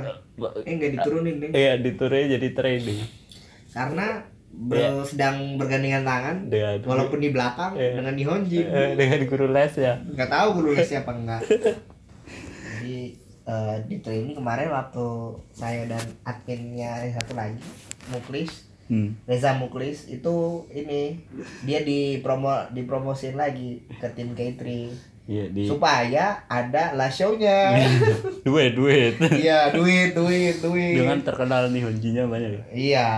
Eh 0.67 0.73
enggak 0.75 0.91
diturunin 0.99 1.39
deh. 1.39 1.49
iya 1.55 1.79
diturunin 1.79 2.27
jadi 2.35 2.49
trading 2.51 2.99
Karena 3.71 4.27
ber- 4.51 5.03
sedang 5.03 5.55
bergandengan 5.55 6.01
tangan 6.01 6.37
dengan 6.45 6.75
walaupun 6.81 7.17
di 7.17 7.29
belakang 7.29 7.73
Iya. 7.73 7.95
dengan 7.95 8.13
Nihonjin. 8.13 8.65
eh, 8.65 8.91
dengan 8.93 9.19
guru 9.23 9.47
les 9.47 9.73
ya 9.73 9.93
Enggak 9.99 10.27
tahu 10.27 10.47
guru 10.55 10.69
les 10.71 10.85
siapa 10.85 11.11
enggak. 11.11 11.41
Jadi 12.71 12.97
eh, 13.43 13.75
di 13.83 13.95
training 13.99 14.35
kemarin 14.35 14.69
waktu 14.69 15.07
saya 15.51 15.85
dan 15.85 15.99
adminnya 16.23 17.01
yang 17.01 17.13
satu 17.13 17.33
lagi 17.33 17.59
Muklis 18.09 18.69
hmm. 18.87 19.25
Reza 19.25 19.53
Muklis 19.53 20.07
itu 20.07 20.35
ini 20.69 21.17
dia 21.61 21.81
dipromo 21.81 22.49
dipromosin 22.69 23.35
lagi 23.35 23.81
ke 23.91 24.07
tim 24.11 24.31
K3 24.31 24.61
iya 25.25 25.45
di 25.45 25.61
supaya 25.63 26.41
ada 26.47 26.93
lah 26.93 27.05
show-nya. 27.07 27.77
duit 28.47 28.73
duit 28.73 29.13
Iya, 29.21 29.69
duit, 29.69 30.11
duit, 30.11 30.57
duit. 30.57 30.97
dengan 30.97 31.21
terkenal 31.21 31.69
nih 31.69 31.83
honjinya 31.83 32.25
banyak 32.25 32.51
ya 32.51 32.63
Iya. 32.71 33.09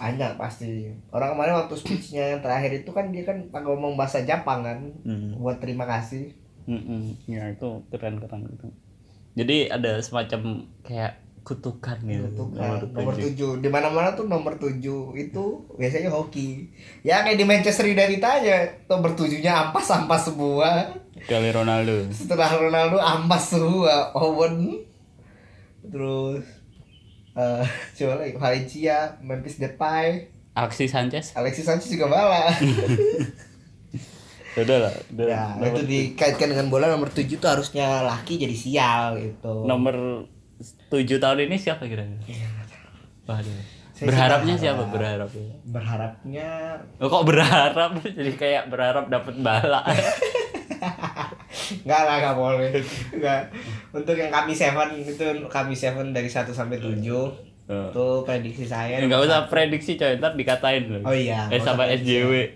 Banyak 0.00 0.32
pasti 0.34 0.72
orang 1.10 1.30
kemarin 1.30 1.54
waktu 1.58 1.74
speechnya 1.74 2.24
yang 2.26 2.40
terakhir 2.40 2.72
itu 2.74 2.88
kan 2.88 3.08
dia 3.08 3.22
kan 3.22 3.36
pakai 3.46 3.68
ngomong 3.68 3.94
bahasa 3.94 4.20
Jepang 4.20 4.64
kan 4.64 4.78
Hmm. 5.02 5.36
buat 5.36 5.58
terima 5.58 5.84
kasih 5.84 6.32
Mm-mm. 6.62 7.18
Ya 7.26 7.44
itu 7.46 7.68
keren 7.88 8.16
keren 8.16 8.46
gitu. 8.46 8.66
Jadi 9.32 9.68
ada 9.68 9.98
semacam 9.98 10.40
kayak 10.80 11.12
kutukan 11.40 11.96
gitu. 12.00 12.24
itu 12.26 12.42
nomor 12.52 12.78
nomor 12.86 13.12
tujuh. 13.12 13.24
tujuh 13.26 13.52
di 13.58 13.68
mana 13.68 13.88
mana 13.88 14.12
tuh 14.12 14.24
nomor 14.24 14.54
tujuh 14.54 15.12
itu 15.14 15.44
biasanya 15.72 16.08
hoki 16.08 16.68
ya 17.00 17.20
kayak 17.20 17.36
di 17.36 17.44
Manchester 17.44 17.84
United 17.86 18.20
aja 18.20 18.56
nomor 18.86 19.12
tujuhnya 19.12 19.48
ampas 19.66 19.88
ampas 19.90 20.20
semua 20.22 20.92
Kali 21.18 21.48
Ronaldo. 21.48 22.12
setelah 22.12 22.48
Ronaldo 22.50 22.96
ampas 22.98 23.50
semua 23.50 24.12
Owen 24.14 24.84
terus 25.82 26.44
eh 27.40 27.64
siapa 27.96 28.20
lagi 28.20 28.36
Valencia 28.36 29.16
Memphis 29.20 29.56
Depay 29.56 30.28
Aksi 30.52 30.84
Sanchez. 30.84 31.32
Alexis 31.32 31.64
Sanchez 31.64 31.88
juga 31.88 32.04
malah 32.06 32.52
Udah 34.50 34.76
lah. 34.82 34.92
udah. 35.14 35.26
ya 35.30 35.44
nomor, 35.56 35.78
itu 35.78 35.82
dikaitkan 35.86 36.50
dengan 36.50 36.66
bola 36.68 36.90
nomor 36.90 37.06
tujuh 37.08 37.38
tuh 37.38 37.48
harusnya 37.48 38.02
laki 38.02 38.34
jadi 38.34 38.50
sial 38.52 39.14
gitu 39.16 39.62
nomor 39.62 40.26
tujuh 40.90 41.16
tahun 41.16 41.46
ini 41.46 41.56
siapa 41.56 41.86
kira-kira? 41.86 42.20
Iya. 42.26 42.48
Waduh. 43.24 43.62
Saya 43.94 44.06
Berharapnya 44.10 44.54
siapa? 44.56 44.82
berharap. 44.88 45.28
Berharap. 45.30 45.62
berharapnya 46.24 46.50
Oh, 46.98 47.06
kok 47.06 47.24
berharap? 47.24 47.90
Jadi 48.18 48.32
kayak 48.34 48.68
berharap 48.68 49.06
dapat 49.06 49.38
bala. 49.38 49.84
Enggak 51.84 52.02
lah, 52.06 52.14
enggak 52.18 52.36
boleh. 52.36 52.70
Enggak. 53.14 53.42
Untuk 53.94 54.14
yang 54.16 54.32
kami 54.32 54.52
seven 54.54 54.88
itu 54.98 55.26
kami 55.46 55.74
seven 55.76 56.10
dari 56.10 56.26
1 56.26 56.46
sampai 56.50 56.78
7 56.80 57.50
Oh. 57.70 57.86
itu 57.86 58.06
prediksi 58.26 58.66
saya. 58.66 58.98
Enggak 58.98 59.30
usah 59.30 59.46
prediksi 59.46 59.94
coy, 59.94 60.18
ntar 60.18 60.34
dikatain 60.34 60.90
loh. 60.90 61.06
Oh 61.06 61.14
iya, 61.14 61.46
Eh 61.54 61.62
sama 61.62 61.86
SJW 61.86 62.50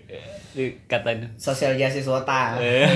dikatain. 0.51 1.31
Sosial 1.39 1.79
justice 1.79 2.11
wota. 2.11 2.55
Eh. 2.59 2.87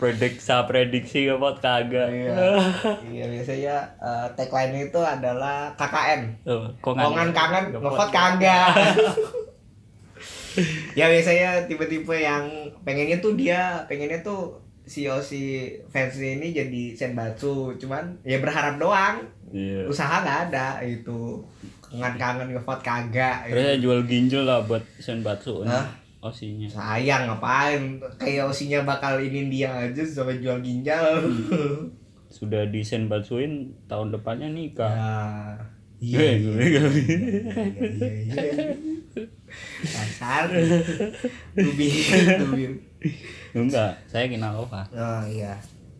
prediksi 0.00 0.52
prediksi 0.66 1.28
apa 1.28 1.54
kagak. 1.60 2.08
Iya. 2.08 2.34
iya 3.14 3.24
biasanya 3.30 3.76
eh, 4.00 4.26
tagline 4.36 4.88
itu 4.90 5.00
adalah 5.00 5.70
KKN. 5.80 6.20
Tuh, 6.42 6.66
Kongan 6.82 7.30
kangen, 7.30 7.70
ngevot 7.70 8.10
kagak. 8.10 8.72
Ya 10.92 11.06
biasanya 11.06 11.64
tipe-tipe 11.64 12.12
yang 12.12 12.44
pengennya 12.80 13.18
tuh 13.18 13.32
dia 13.32 13.80
pengennya 13.84 14.20
tuh 14.20 14.52
si 14.82 15.06
Osi 15.06 15.68
fans 15.88 16.16
ini 16.16 16.50
jadi 16.50 16.82
Senbatsu 16.92 17.70
cuman 17.76 18.02
ya 18.22 18.38
berharap 18.38 18.76
doang 18.76 19.22
Iya. 19.48 19.84
usaha 19.84 20.24
nggak 20.24 20.48
ada 20.48 20.80
itu 20.80 21.36
kangen-kangen 21.82 22.48
ngevot 22.50 22.80
kagak 22.80 23.44
Terus 23.46 23.76
gitu. 23.76 23.82
jual 23.84 24.00
ginjal 24.06 24.42
lah 24.42 24.60
buat 24.62 24.80
Senbatsu 24.96 25.60
Hah? 25.62 25.84
osinya. 26.18 26.64
sayang 26.64 27.28
ngapain 27.28 28.00
kayak 28.16 28.46
osinya 28.46 28.80
bakal 28.82 29.18
ini 29.18 29.46
dia 29.48 29.68
aja 29.68 30.00
sampai 30.00 30.38
jual 30.38 30.56
ginjal 30.58 31.20
Sudah 32.28 32.64
di 32.64 32.80
Senbatsuin 32.80 33.52
tahun 33.84 34.08
depannya 34.10 34.48
nikah. 34.48 34.88
ya 35.98 36.16
Gue, 36.16 36.30
gue, 36.40 36.64
gue. 36.72 36.90
iya, 37.76 38.12
iya. 38.24 38.52
Dasar 39.84 40.48
tubi 41.52 41.88
tubi 42.40 42.64
Enggak, 43.52 43.92
saya 44.08 44.30
kenal 44.30 44.56
apa? 44.64 44.88
oh 44.94 45.22
iya. 45.28 45.52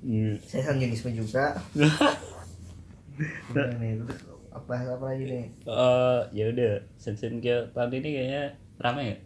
Hmm. 0.03 0.35
saya 0.43 0.73
juga. 1.13 1.53
Udah 3.53 3.69
nih, 3.77 4.01
terus 4.01 4.19
apa 4.53 4.73
apa 4.77 5.05
lagi 5.13 5.25
nih? 5.29 5.47
Eh, 5.69 6.21
ya 6.33 6.45
udah, 6.49 6.75
Sensen 6.97 7.41
Kyo 7.41 7.61
tahun 7.77 8.01
ini 8.01 8.09
kayaknya 8.09 8.45
ramai 8.81 9.13
ya. 9.13 9.17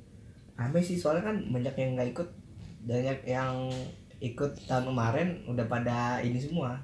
Rame 0.57 0.81
sih 0.81 0.97
soalnya 0.97 1.31
kan 1.33 1.37
banyak 1.53 1.75
yang 1.77 1.91
nggak 1.95 2.11
ikut. 2.17 2.29
Banyak 2.87 3.19
yang 3.27 3.71
ikut 4.23 4.53
tahun 4.67 4.85
kemarin 4.91 5.29
udah 5.47 5.67
pada 5.67 6.19
ini 6.23 6.39
semua. 6.39 6.79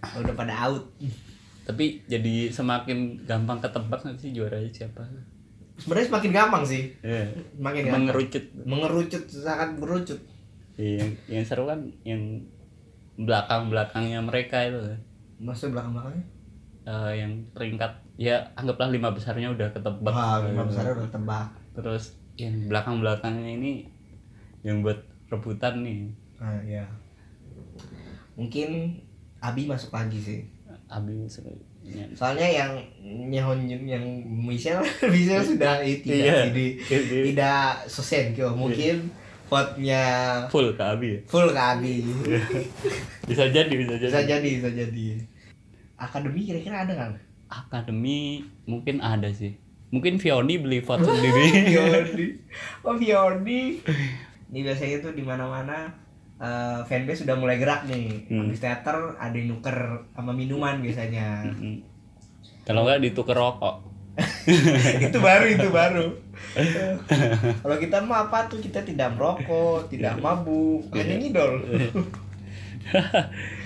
Udah 0.00 0.34
pada 0.34 0.54
out. 0.66 0.84
Tapi 1.66 2.02
jadi 2.08 2.50
semakin 2.50 3.26
gampang 3.28 3.60
ketebak 3.62 4.00
nanti 4.02 4.30
sih 4.30 4.32
juaranya 4.34 4.70
siapa. 4.72 5.06
Sebenarnya 5.80 6.08
semakin 6.08 6.30
gampang 6.30 6.62
sih 6.62 6.82
Iya. 7.00 7.24
semakin 7.52 7.82
gampang 7.82 8.02
Mengerucut. 8.04 8.44
mengerucut 8.62 9.22
sangat 9.26 9.68
mengerucut 9.74 10.20
Iya, 10.76 10.94
yang, 10.98 11.10
yang 11.30 11.44
seru 11.44 11.64
kan 11.64 11.80
yang 12.02 12.22
belakang-belakangnya 13.18 14.20
mereka 14.20 14.62
itu. 14.62 14.80
maksudnya 15.38 15.74
belakang 15.74 15.92
belakangnya 15.94 16.24
Eh, 16.82 17.12
yang 17.14 17.32
peringkat 17.50 17.92
ya 18.16 18.40
anggaplah 18.54 18.88
lima 18.88 19.08
besarnya 19.10 19.48
udah 19.48 19.68
ketebak. 19.70 20.08
wah 20.08 20.40
lima 20.42 20.64
besar 20.64 20.88
udah 20.90 21.06
tebak 21.06 21.46
Terus 21.70 22.04
yang 22.34 22.56
belakang-belakangnya 22.66 23.50
ini 23.54 23.72
yang 24.60 24.80
buat 24.80 24.96
rebutan 25.28 25.80
nih. 25.80 26.08
ah 26.36 26.56
ya 26.60 26.84
mungkin 28.32 28.96
Abi 29.38 29.64
masuk 29.64 29.90
lagi 29.90 30.16
sih 30.16 30.40
Abi 30.86 31.24
seru- 31.26 31.60
ya. 31.82 32.04
soalnya 32.12 32.46
yang 32.46 32.72
Nyehonjun 33.02 33.82
yang 33.84 34.04
Michelle 34.24 34.84
Michelle 35.12 35.42
sudah 35.42 35.82
eh, 35.82 35.98
tidak 36.00 36.24
Iya. 36.24 36.38
tidak 36.46 36.70
Iya. 36.86 37.22
tidak 37.32 37.64
Sosenkyo 37.86 38.54
mungkin 38.54 39.10
vote-nya 39.50 40.02
full 40.46 40.70
ke 40.72 40.82
Abi 40.84 41.08
ya? 41.10 41.20
full 41.26 41.50
ke 41.50 41.58
Abi. 41.58 42.06
Bisa 43.28 43.46
jadi 43.46 43.70
bisa 43.70 43.94
jadi. 43.98 44.06
Bisa 44.10 44.22
jadi 44.22 44.48
bisa 44.58 44.70
jadi. 44.70 45.06
Akademi 45.96 46.40
kira-kira 46.42 46.86
ada 46.86 46.94
kan 46.94 47.12
akademi 47.50 48.46
mungkin 48.62 49.02
ada 49.02 49.26
sih. 49.30 49.58
Mungkin 49.90 50.22
Vioni 50.22 50.54
beli 50.54 50.78
vote 50.78 51.02
sendiri. 51.06 51.66
Vioni 51.66 52.26
oh 52.86 52.94
Vioni 52.94 53.82
ini 54.50 54.58
biasanya 54.62 55.02
tuh 55.02 55.14
di 55.14 55.22
mana-mana 55.22 55.90
eh, 56.40 56.78
fanbase 56.82 57.22
sudah 57.22 57.36
mulai 57.36 57.56
gerak 57.56 57.84
nih. 57.84 58.26
Hmm. 58.26 58.44
habis 58.44 58.58
teater 58.58 59.14
ada 59.14 59.32
yang 59.32 59.52
nuker 59.52 60.04
sama 60.10 60.32
minuman 60.32 60.80
biasanya. 60.80 61.44
Mm-mm. 61.46 61.86
kalau 62.62 62.82
nggak 62.82 63.00
ditukar 63.00 63.36
rokok. 63.36 63.88
Itu 65.00 65.18
baru 65.18 65.44
itu 65.48 65.68
baru. 65.70 66.06
Kalau 67.62 67.76
kita 67.78 68.02
mah 68.02 68.26
apa 68.26 68.46
tuh? 68.46 68.58
Kita 68.58 68.82
tidak 68.82 69.14
merokok 69.14 69.86
tidak 69.88 70.18
mabuk. 70.18 70.82
Hanya 70.92 71.14
ngidol 71.16 71.56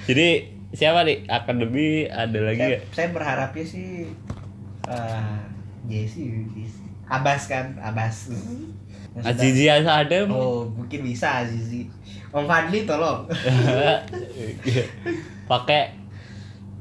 jadi 0.07 0.27
siapa 0.71 1.03
nih? 1.03 1.25
Akademi 1.27 2.07
ada 2.07 2.39
lagi 2.39 2.61
saya, 2.61 2.77
ya 2.77 2.79
saya 2.93 3.09
berharapnya 3.11 3.65
sih 3.65 4.09
eh 4.85 5.39
Jesse 5.87 6.23
Jesse. 6.53 6.83
Abbas 7.05 7.43
kan? 7.47 7.77
Abbas. 7.81 8.33
Yang 9.15 9.17
sudah- 9.17 9.33
Azizi 9.33 9.65
Adem 9.71 10.29
oh 10.29 10.69
mungkin 10.69 11.01
bisa 11.03 11.43
Azizi 11.43 11.89
Om 12.35 12.45
Fadli 12.45 12.83
tolong. 12.83 13.31
Pakai 15.51 15.95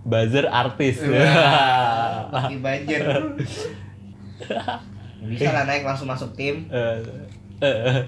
buzzer 0.02 0.50
artis. 0.50 0.98
Pakai 2.34 2.58
banjir. 2.58 3.02
Bisa 5.24 5.54
lah 5.54 5.64
naik 5.64 5.86
langsung 5.86 6.10
masuk 6.10 6.36
tim. 6.36 6.68
Eh, 6.68 7.00
eh, 7.64 8.02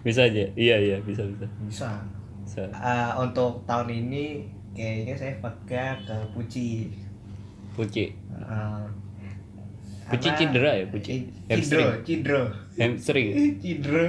bisa 0.00 0.24
aja. 0.24 0.40
Iya 0.56 0.76
iya 0.80 0.96
bisa 1.04 1.20
bisa. 1.26 1.44
Bisa. 1.68 1.90
Bisa. 2.46 2.64
Eh, 2.72 3.10
untuk 3.20 3.60
tahun 3.68 3.92
ini 3.92 4.40
kayaknya 4.72 5.12
saya 5.12 5.34
pakai 5.36 6.00
ke 6.00 6.16
Puci 6.32 6.88
Puci 7.76 8.08
Eh, 8.08 8.84
Puci 10.08 10.28
cedera 10.32 10.72
ya, 10.72 10.86
Puci? 10.88 11.10
Ci- 11.12 11.28
Cidro. 11.60 11.84
Cidro. 12.06 12.40
Hamstring. 12.78 13.58
Cidro. 13.60 14.02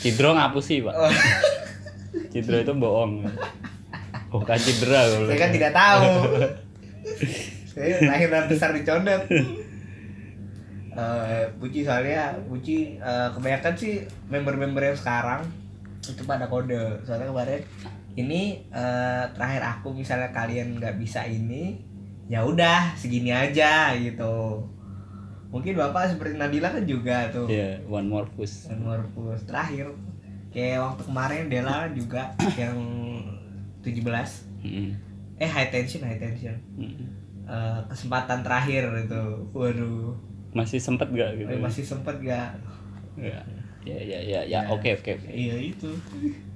Cidro 0.00 0.28
ngapusi 0.34 0.80
pak. 0.82 0.94
Oh, 0.96 1.12
Cidro 2.34 2.58
itu 2.58 2.74
bohong. 2.74 3.22
Bukan 4.34 4.58
cedera 4.58 5.06
kalau 5.06 5.30
saya. 5.30 5.38
kan 5.38 5.50
tidak 5.54 5.70
tahu. 5.70 6.10
Saya 7.74 8.06
lahir 8.06 8.30
dan 8.30 8.46
besar 8.50 8.70
di 8.74 8.82
Condet. 8.86 9.22
Eh, 10.94 11.42
Puci 11.58 11.82
soalnya 11.82 12.34
Puci 12.46 12.98
eh, 12.98 13.28
kebanyakan 13.34 13.74
sih 13.74 14.02
member-member 14.30 14.82
yang 14.82 14.98
sekarang 14.98 15.42
itu 16.02 16.22
pada 16.26 16.50
kode. 16.50 17.02
Soalnya 17.06 17.30
kemarin 17.30 17.62
ini 18.14 18.62
eh, 18.70 19.24
terakhir 19.34 19.62
aku 19.62 19.94
misalnya 19.94 20.30
kalian 20.34 20.78
nggak 20.78 20.98
bisa 20.98 21.26
ini 21.26 21.82
ya 22.30 22.46
udah 22.46 22.94
segini 22.98 23.30
aja 23.30 23.94
gitu. 23.98 24.62
Mungkin 25.54 25.78
bapak 25.78 26.14
seperti 26.14 26.34
Nabila 26.34 26.74
kan 26.74 26.82
juga 26.82 27.30
tuh. 27.30 27.46
Ya 27.46 27.78
one 27.86 28.10
more 28.10 28.26
push. 28.34 28.66
Dan 28.66 28.82
Morpus 28.82 29.46
terakhir 29.46 29.94
kayak 30.54 30.78
waktu 30.78 31.02
kemarin 31.02 31.50
Dela 31.50 31.90
juga 31.90 32.30
yang 32.54 32.78
17 33.82 34.00
Mm-mm. 34.62 34.88
eh 35.36 35.50
high 35.50 35.68
tension 35.68 36.00
high 36.06 36.16
tension. 36.16 36.54
Mm-mm. 36.78 37.10
Eh, 37.44 37.80
kesempatan 37.90 38.40
terakhir 38.40 38.88
itu. 39.04 39.22
Waduh. 39.52 40.14
Masih 40.54 40.78
sempet 40.78 41.10
gak 41.12 41.36
gitu? 41.36 41.50
Eh, 41.50 41.60
masih 41.60 41.82
sempet 41.84 42.16
gak 42.22 42.54
ya 43.14 43.38
ya 43.84 43.98
ya 44.00 44.18
ya, 44.18 44.40
ya. 44.42 44.60
oke 44.72 44.88
oke 44.96 45.10
oke. 45.20 45.28
Iya 45.28 45.54
itu. 45.60 45.90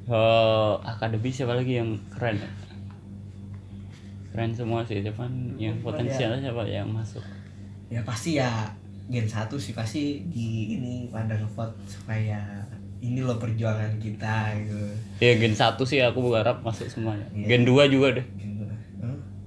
Oh, 0.09 0.81
akademi 0.81 1.29
siapa 1.29 1.53
lagi 1.53 1.77
yang 1.77 1.93
keren? 2.09 2.41
Keren 4.33 4.51
semua 4.57 4.81
sih 4.89 5.05
cuman 5.05 5.59
yang 5.61 5.77
Cuman 5.83 5.93
potensial 5.93 6.33
siapa 6.41 6.65
yang 6.65 6.89
masuk? 6.89 7.21
Ya 7.93 8.01
pasti 8.07 8.41
ya 8.41 8.73
gen 9.09 9.29
satu 9.29 9.61
sih 9.61 9.77
pasti 9.77 10.25
di 10.33 10.77
ini 10.81 11.09
pada 11.13 11.37
ngevote 11.37 11.77
supaya 11.85 12.41
ini 12.99 13.21
loh 13.21 13.37
perjuangan 13.37 13.95
kita 13.97 14.35
gitu. 14.59 14.79
ya 15.19 15.33
gen 15.35 15.53
1 15.53 15.79
sih 15.81 15.99
aku 16.01 16.19
berharap 16.25 16.61
masuk 16.61 16.87
semuanya 16.87 17.27
Iya. 17.31 17.47
gen 17.49 17.63
2 17.65 17.87
juga 17.89 18.09
deh 18.15 18.27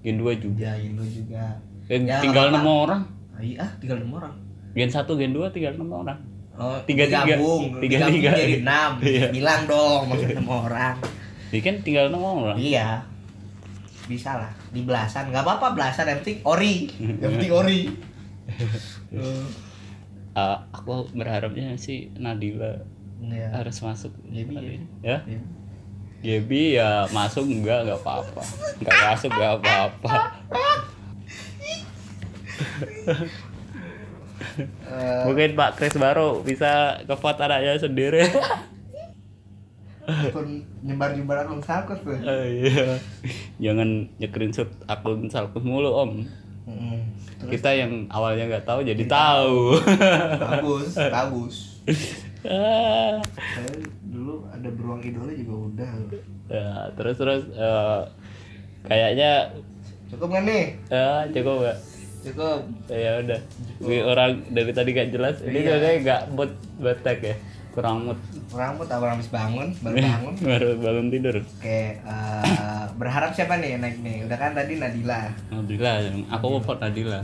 gen 0.01 0.15
2 0.17 0.33
juga 0.35 0.57
Ya, 0.59 0.73
Indo 0.75 1.03
juga. 1.03 1.45
Gen 1.85 2.03
Ya, 2.03 2.17
tinggal 2.19 2.49
nggak 2.49 2.57
6 2.57 2.63
apa-apa. 2.63 2.81
orang 2.81 3.01
Ah, 3.31 3.41
iya, 3.41 3.65
tinggal 3.77 3.97
enam 3.97 4.11
orang. 4.15 4.33
gen 4.71 4.89
1 4.89 4.97
gen 5.11 5.31
2 5.31 5.45
tinggal 5.49 5.73
6 5.73 5.91
orang 5.91 6.19
Oh, 6.53 6.77
Tiga, 6.83 7.07
tiga. 7.07 7.39
Tiga, 7.79 7.97
tiga. 8.05 8.31
jadi 8.35 8.61
enam. 8.61 8.91
Iya. 9.01 9.31
Bilang 9.31 9.65
dong, 9.65 10.01
maksudnya 10.05 10.35
enam 10.35 10.51
orang. 10.51 10.93
Ini 11.49 11.59
kan 11.59 11.75
tinggal 11.81 12.05
6 12.07 12.21
orang 12.21 12.53
Iya. 12.55 13.01
Bisa 14.03 14.35
lah, 14.35 14.51
di 14.69 14.81
belasan. 14.81 15.31
Nggak 15.31 15.41
apa-apa 15.41 15.73
belasan, 15.73 16.05
yang 16.05 16.19
penting 16.21 16.37
ori. 16.43 16.85
Yang 17.23 17.31
penting 17.33 17.51
ori. 17.51 17.81
Eh, 19.11 19.43
Ah, 20.31 20.63
aku 20.71 21.11
berharapnya 21.11 21.75
sih 21.75 22.07
Nadila 22.15 22.79
Iya. 23.21 23.47
harus 23.53 23.77
masuk 23.85 24.11
Gaby 24.25 24.81
ya? 25.05 25.21
ya 25.29 25.39
Gaby 26.21 26.61
ya 26.77 27.05
masuk 27.13 27.45
enggak 27.45 27.85
enggak 27.85 28.01
apa-apa 28.01 28.41
enggak 28.81 28.97
masuk 29.05 29.29
enggak 29.29 29.53
apa-apa 29.61 30.13
Eh, 34.61 35.21
mungkin 35.25 35.53
Pak 35.53 35.77
Kris 35.77 35.95
baru 35.95 36.41
bisa 36.41 36.99
ke 37.05 37.13
vote 37.15 37.39
anaknya 37.39 37.77
sendiri 37.77 38.25
akun 40.01 40.65
nyebar-nyebar 40.81 41.45
akun 41.45 41.61
salkus 41.61 42.01
tuh. 42.03 42.17
Eh, 42.17 42.67
iya. 42.67 42.97
jangan 43.61 44.09
nyekrinshot 44.17 44.69
akun 44.89 45.29
salkus 45.29 45.61
mulu 45.63 45.93
om. 45.93 46.25
Terus 47.37 47.49
kita 47.53 47.69
yang 47.73 48.09
awalnya 48.09 48.49
nggak 48.49 48.65
tahu 48.65 48.81
jadi 48.81 49.03
tahu 49.05 49.77
bagus, 50.41 50.97
bagus. 50.97 51.55
Ah. 52.41 53.21
Saya 53.21 53.71
dulu 54.03 54.45
ada 54.47 54.69
beruang 54.69 55.01
idola 55.01 55.29
juga 55.29 55.55
udah. 55.69 55.91
ya, 56.47 56.67
terus 56.93 57.15
terus 57.15 57.43
eh, 57.51 58.01
kayaknya 58.83 59.31
Cukup 60.07 60.27
nggak 60.27 60.43
nih? 60.43 60.63
ya 60.87 61.23
cukup 61.29 61.55
nggak 61.61 61.77
Cukup. 62.21 62.59
ya 62.87 63.11
udah 63.19 63.39
Ini 63.79 63.97
orang 64.03 64.31
dari 64.49 64.71
tadi 64.71 64.89
gak 64.91 65.09
jelas 65.09 65.35
ini 65.39 65.55
Iya. 65.55 65.63
juga 65.63 65.77
kayak 65.79 65.97
nggak 66.01 66.21
mood 66.33 66.51
tag 66.99 67.19
ya 67.21 67.35
kurang 67.71 67.97
mood 68.03 68.19
Rambut 68.51 68.83
abang 68.85 69.15
habis 69.15 69.31
bangun, 69.31 69.71
baru 69.79 69.95
bangun. 69.95 70.33
baru 70.49 70.69
bangun 70.75 71.07
tidur 71.07 71.35
Oke, 71.39 71.79
eh, 71.95 72.83
berharap 72.93 73.31
siapa 73.31 73.55
nih 73.55 73.69
yang 73.71 73.81
naik 73.81 73.97
nih? 74.01 74.17
Udah 74.27 74.37
kan 74.37 74.51
tadi 74.51 74.75
Nadila. 74.75 75.21
Nadila 75.47 75.91
aku 76.27 76.45
mau 76.49 76.59
vote 76.59 76.81
Nadila 76.81 77.19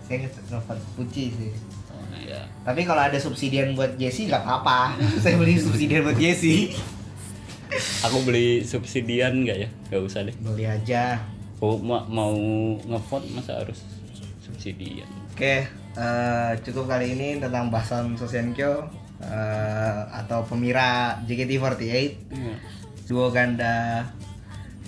Saya 0.00 0.16
nge-vote 0.22 0.82
Puci 0.96 1.24
sih. 1.28 1.52
Oh, 2.18 2.28
ya. 2.28 2.42
Tapi 2.62 2.80
kalau 2.82 3.00
ada 3.00 3.16
subsidian 3.16 3.72
buat 3.72 3.94
Jesse 3.94 4.26
nggak 4.26 4.40
apa-apa. 4.40 4.98
Saya 5.22 5.36
beli 5.36 5.54
subsidian 5.54 6.02
buat 6.02 6.16
Jesse. 6.16 6.74
aku 8.00 8.24
beli 8.24 8.64
subsidian 8.64 9.44
nggak 9.44 9.58
ya 9.58 9.68
nggak 9.86 10.00
usah 10.00 10.24
deh 10.24 10.32
Beli 10.40 10.64
aja. 10.64 11.20
aku 11.54 11.76
mau, 11.78 12.00
mau 12.08 12.32
ngevote 12.80 13.28
masa 13.30 13.60
harus 13.60 13.84
subsidian 14.40 15.04
Oke, 15.36 15.68
eh, 15.92 16.50
cukup 16.64 16.88
kali 16.88 17.12
ini 17.12 17.36
tentang 17.36 17.68
bahasan 17.68 18.16
Sosenkyo 18.16 18.88
eh, 19.20 20.00
atau 20.08 20.48
Pemira 20.48 21.20
JKT48 21.28 21.84
Iya. 21.84 22.56
duo 23.04 23.28
ganda 23.28 24.08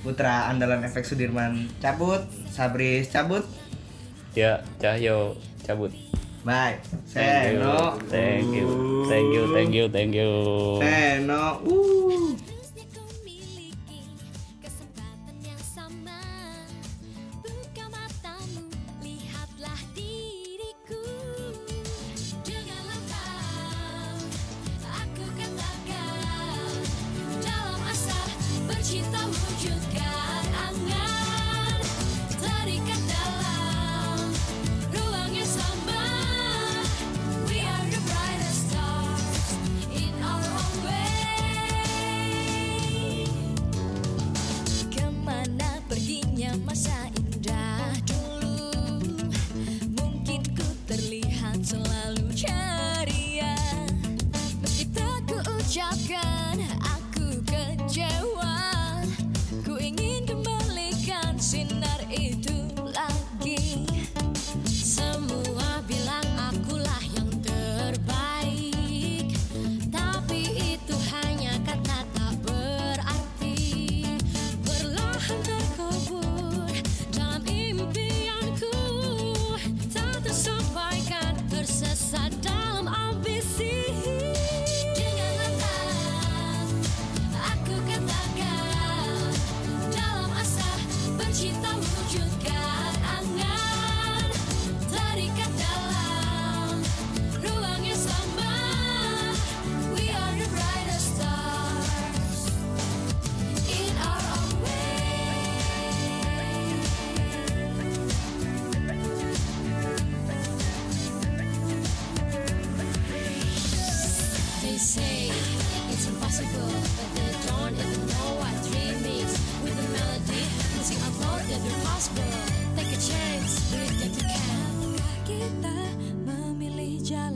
putra 0.01 0.49
andalan 0.49 0.81
efek 0.81 1.05
Sudirman 1.05 1.69
cabut, 1.79 2.25
Sabris 2.49 3.13
cabut. 3.13 3.45
ya 4.33 4.57
Cahyo 4.81 5.37
cabut 5.61 5.93
Bye. 6.45 6.79
Seno. 7.07 8.01
thank 8.09 8.55
you 8.55 9.05
thank 9.09 9.29
you 9.35 9.53
thank 9.53 9.75
you 9.75 9.89
thank 9.89 10.15
you 10.15 10.31
Seno. 10.81 11.61
Uh. 11.67 12.50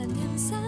Memilih 0.05 0.64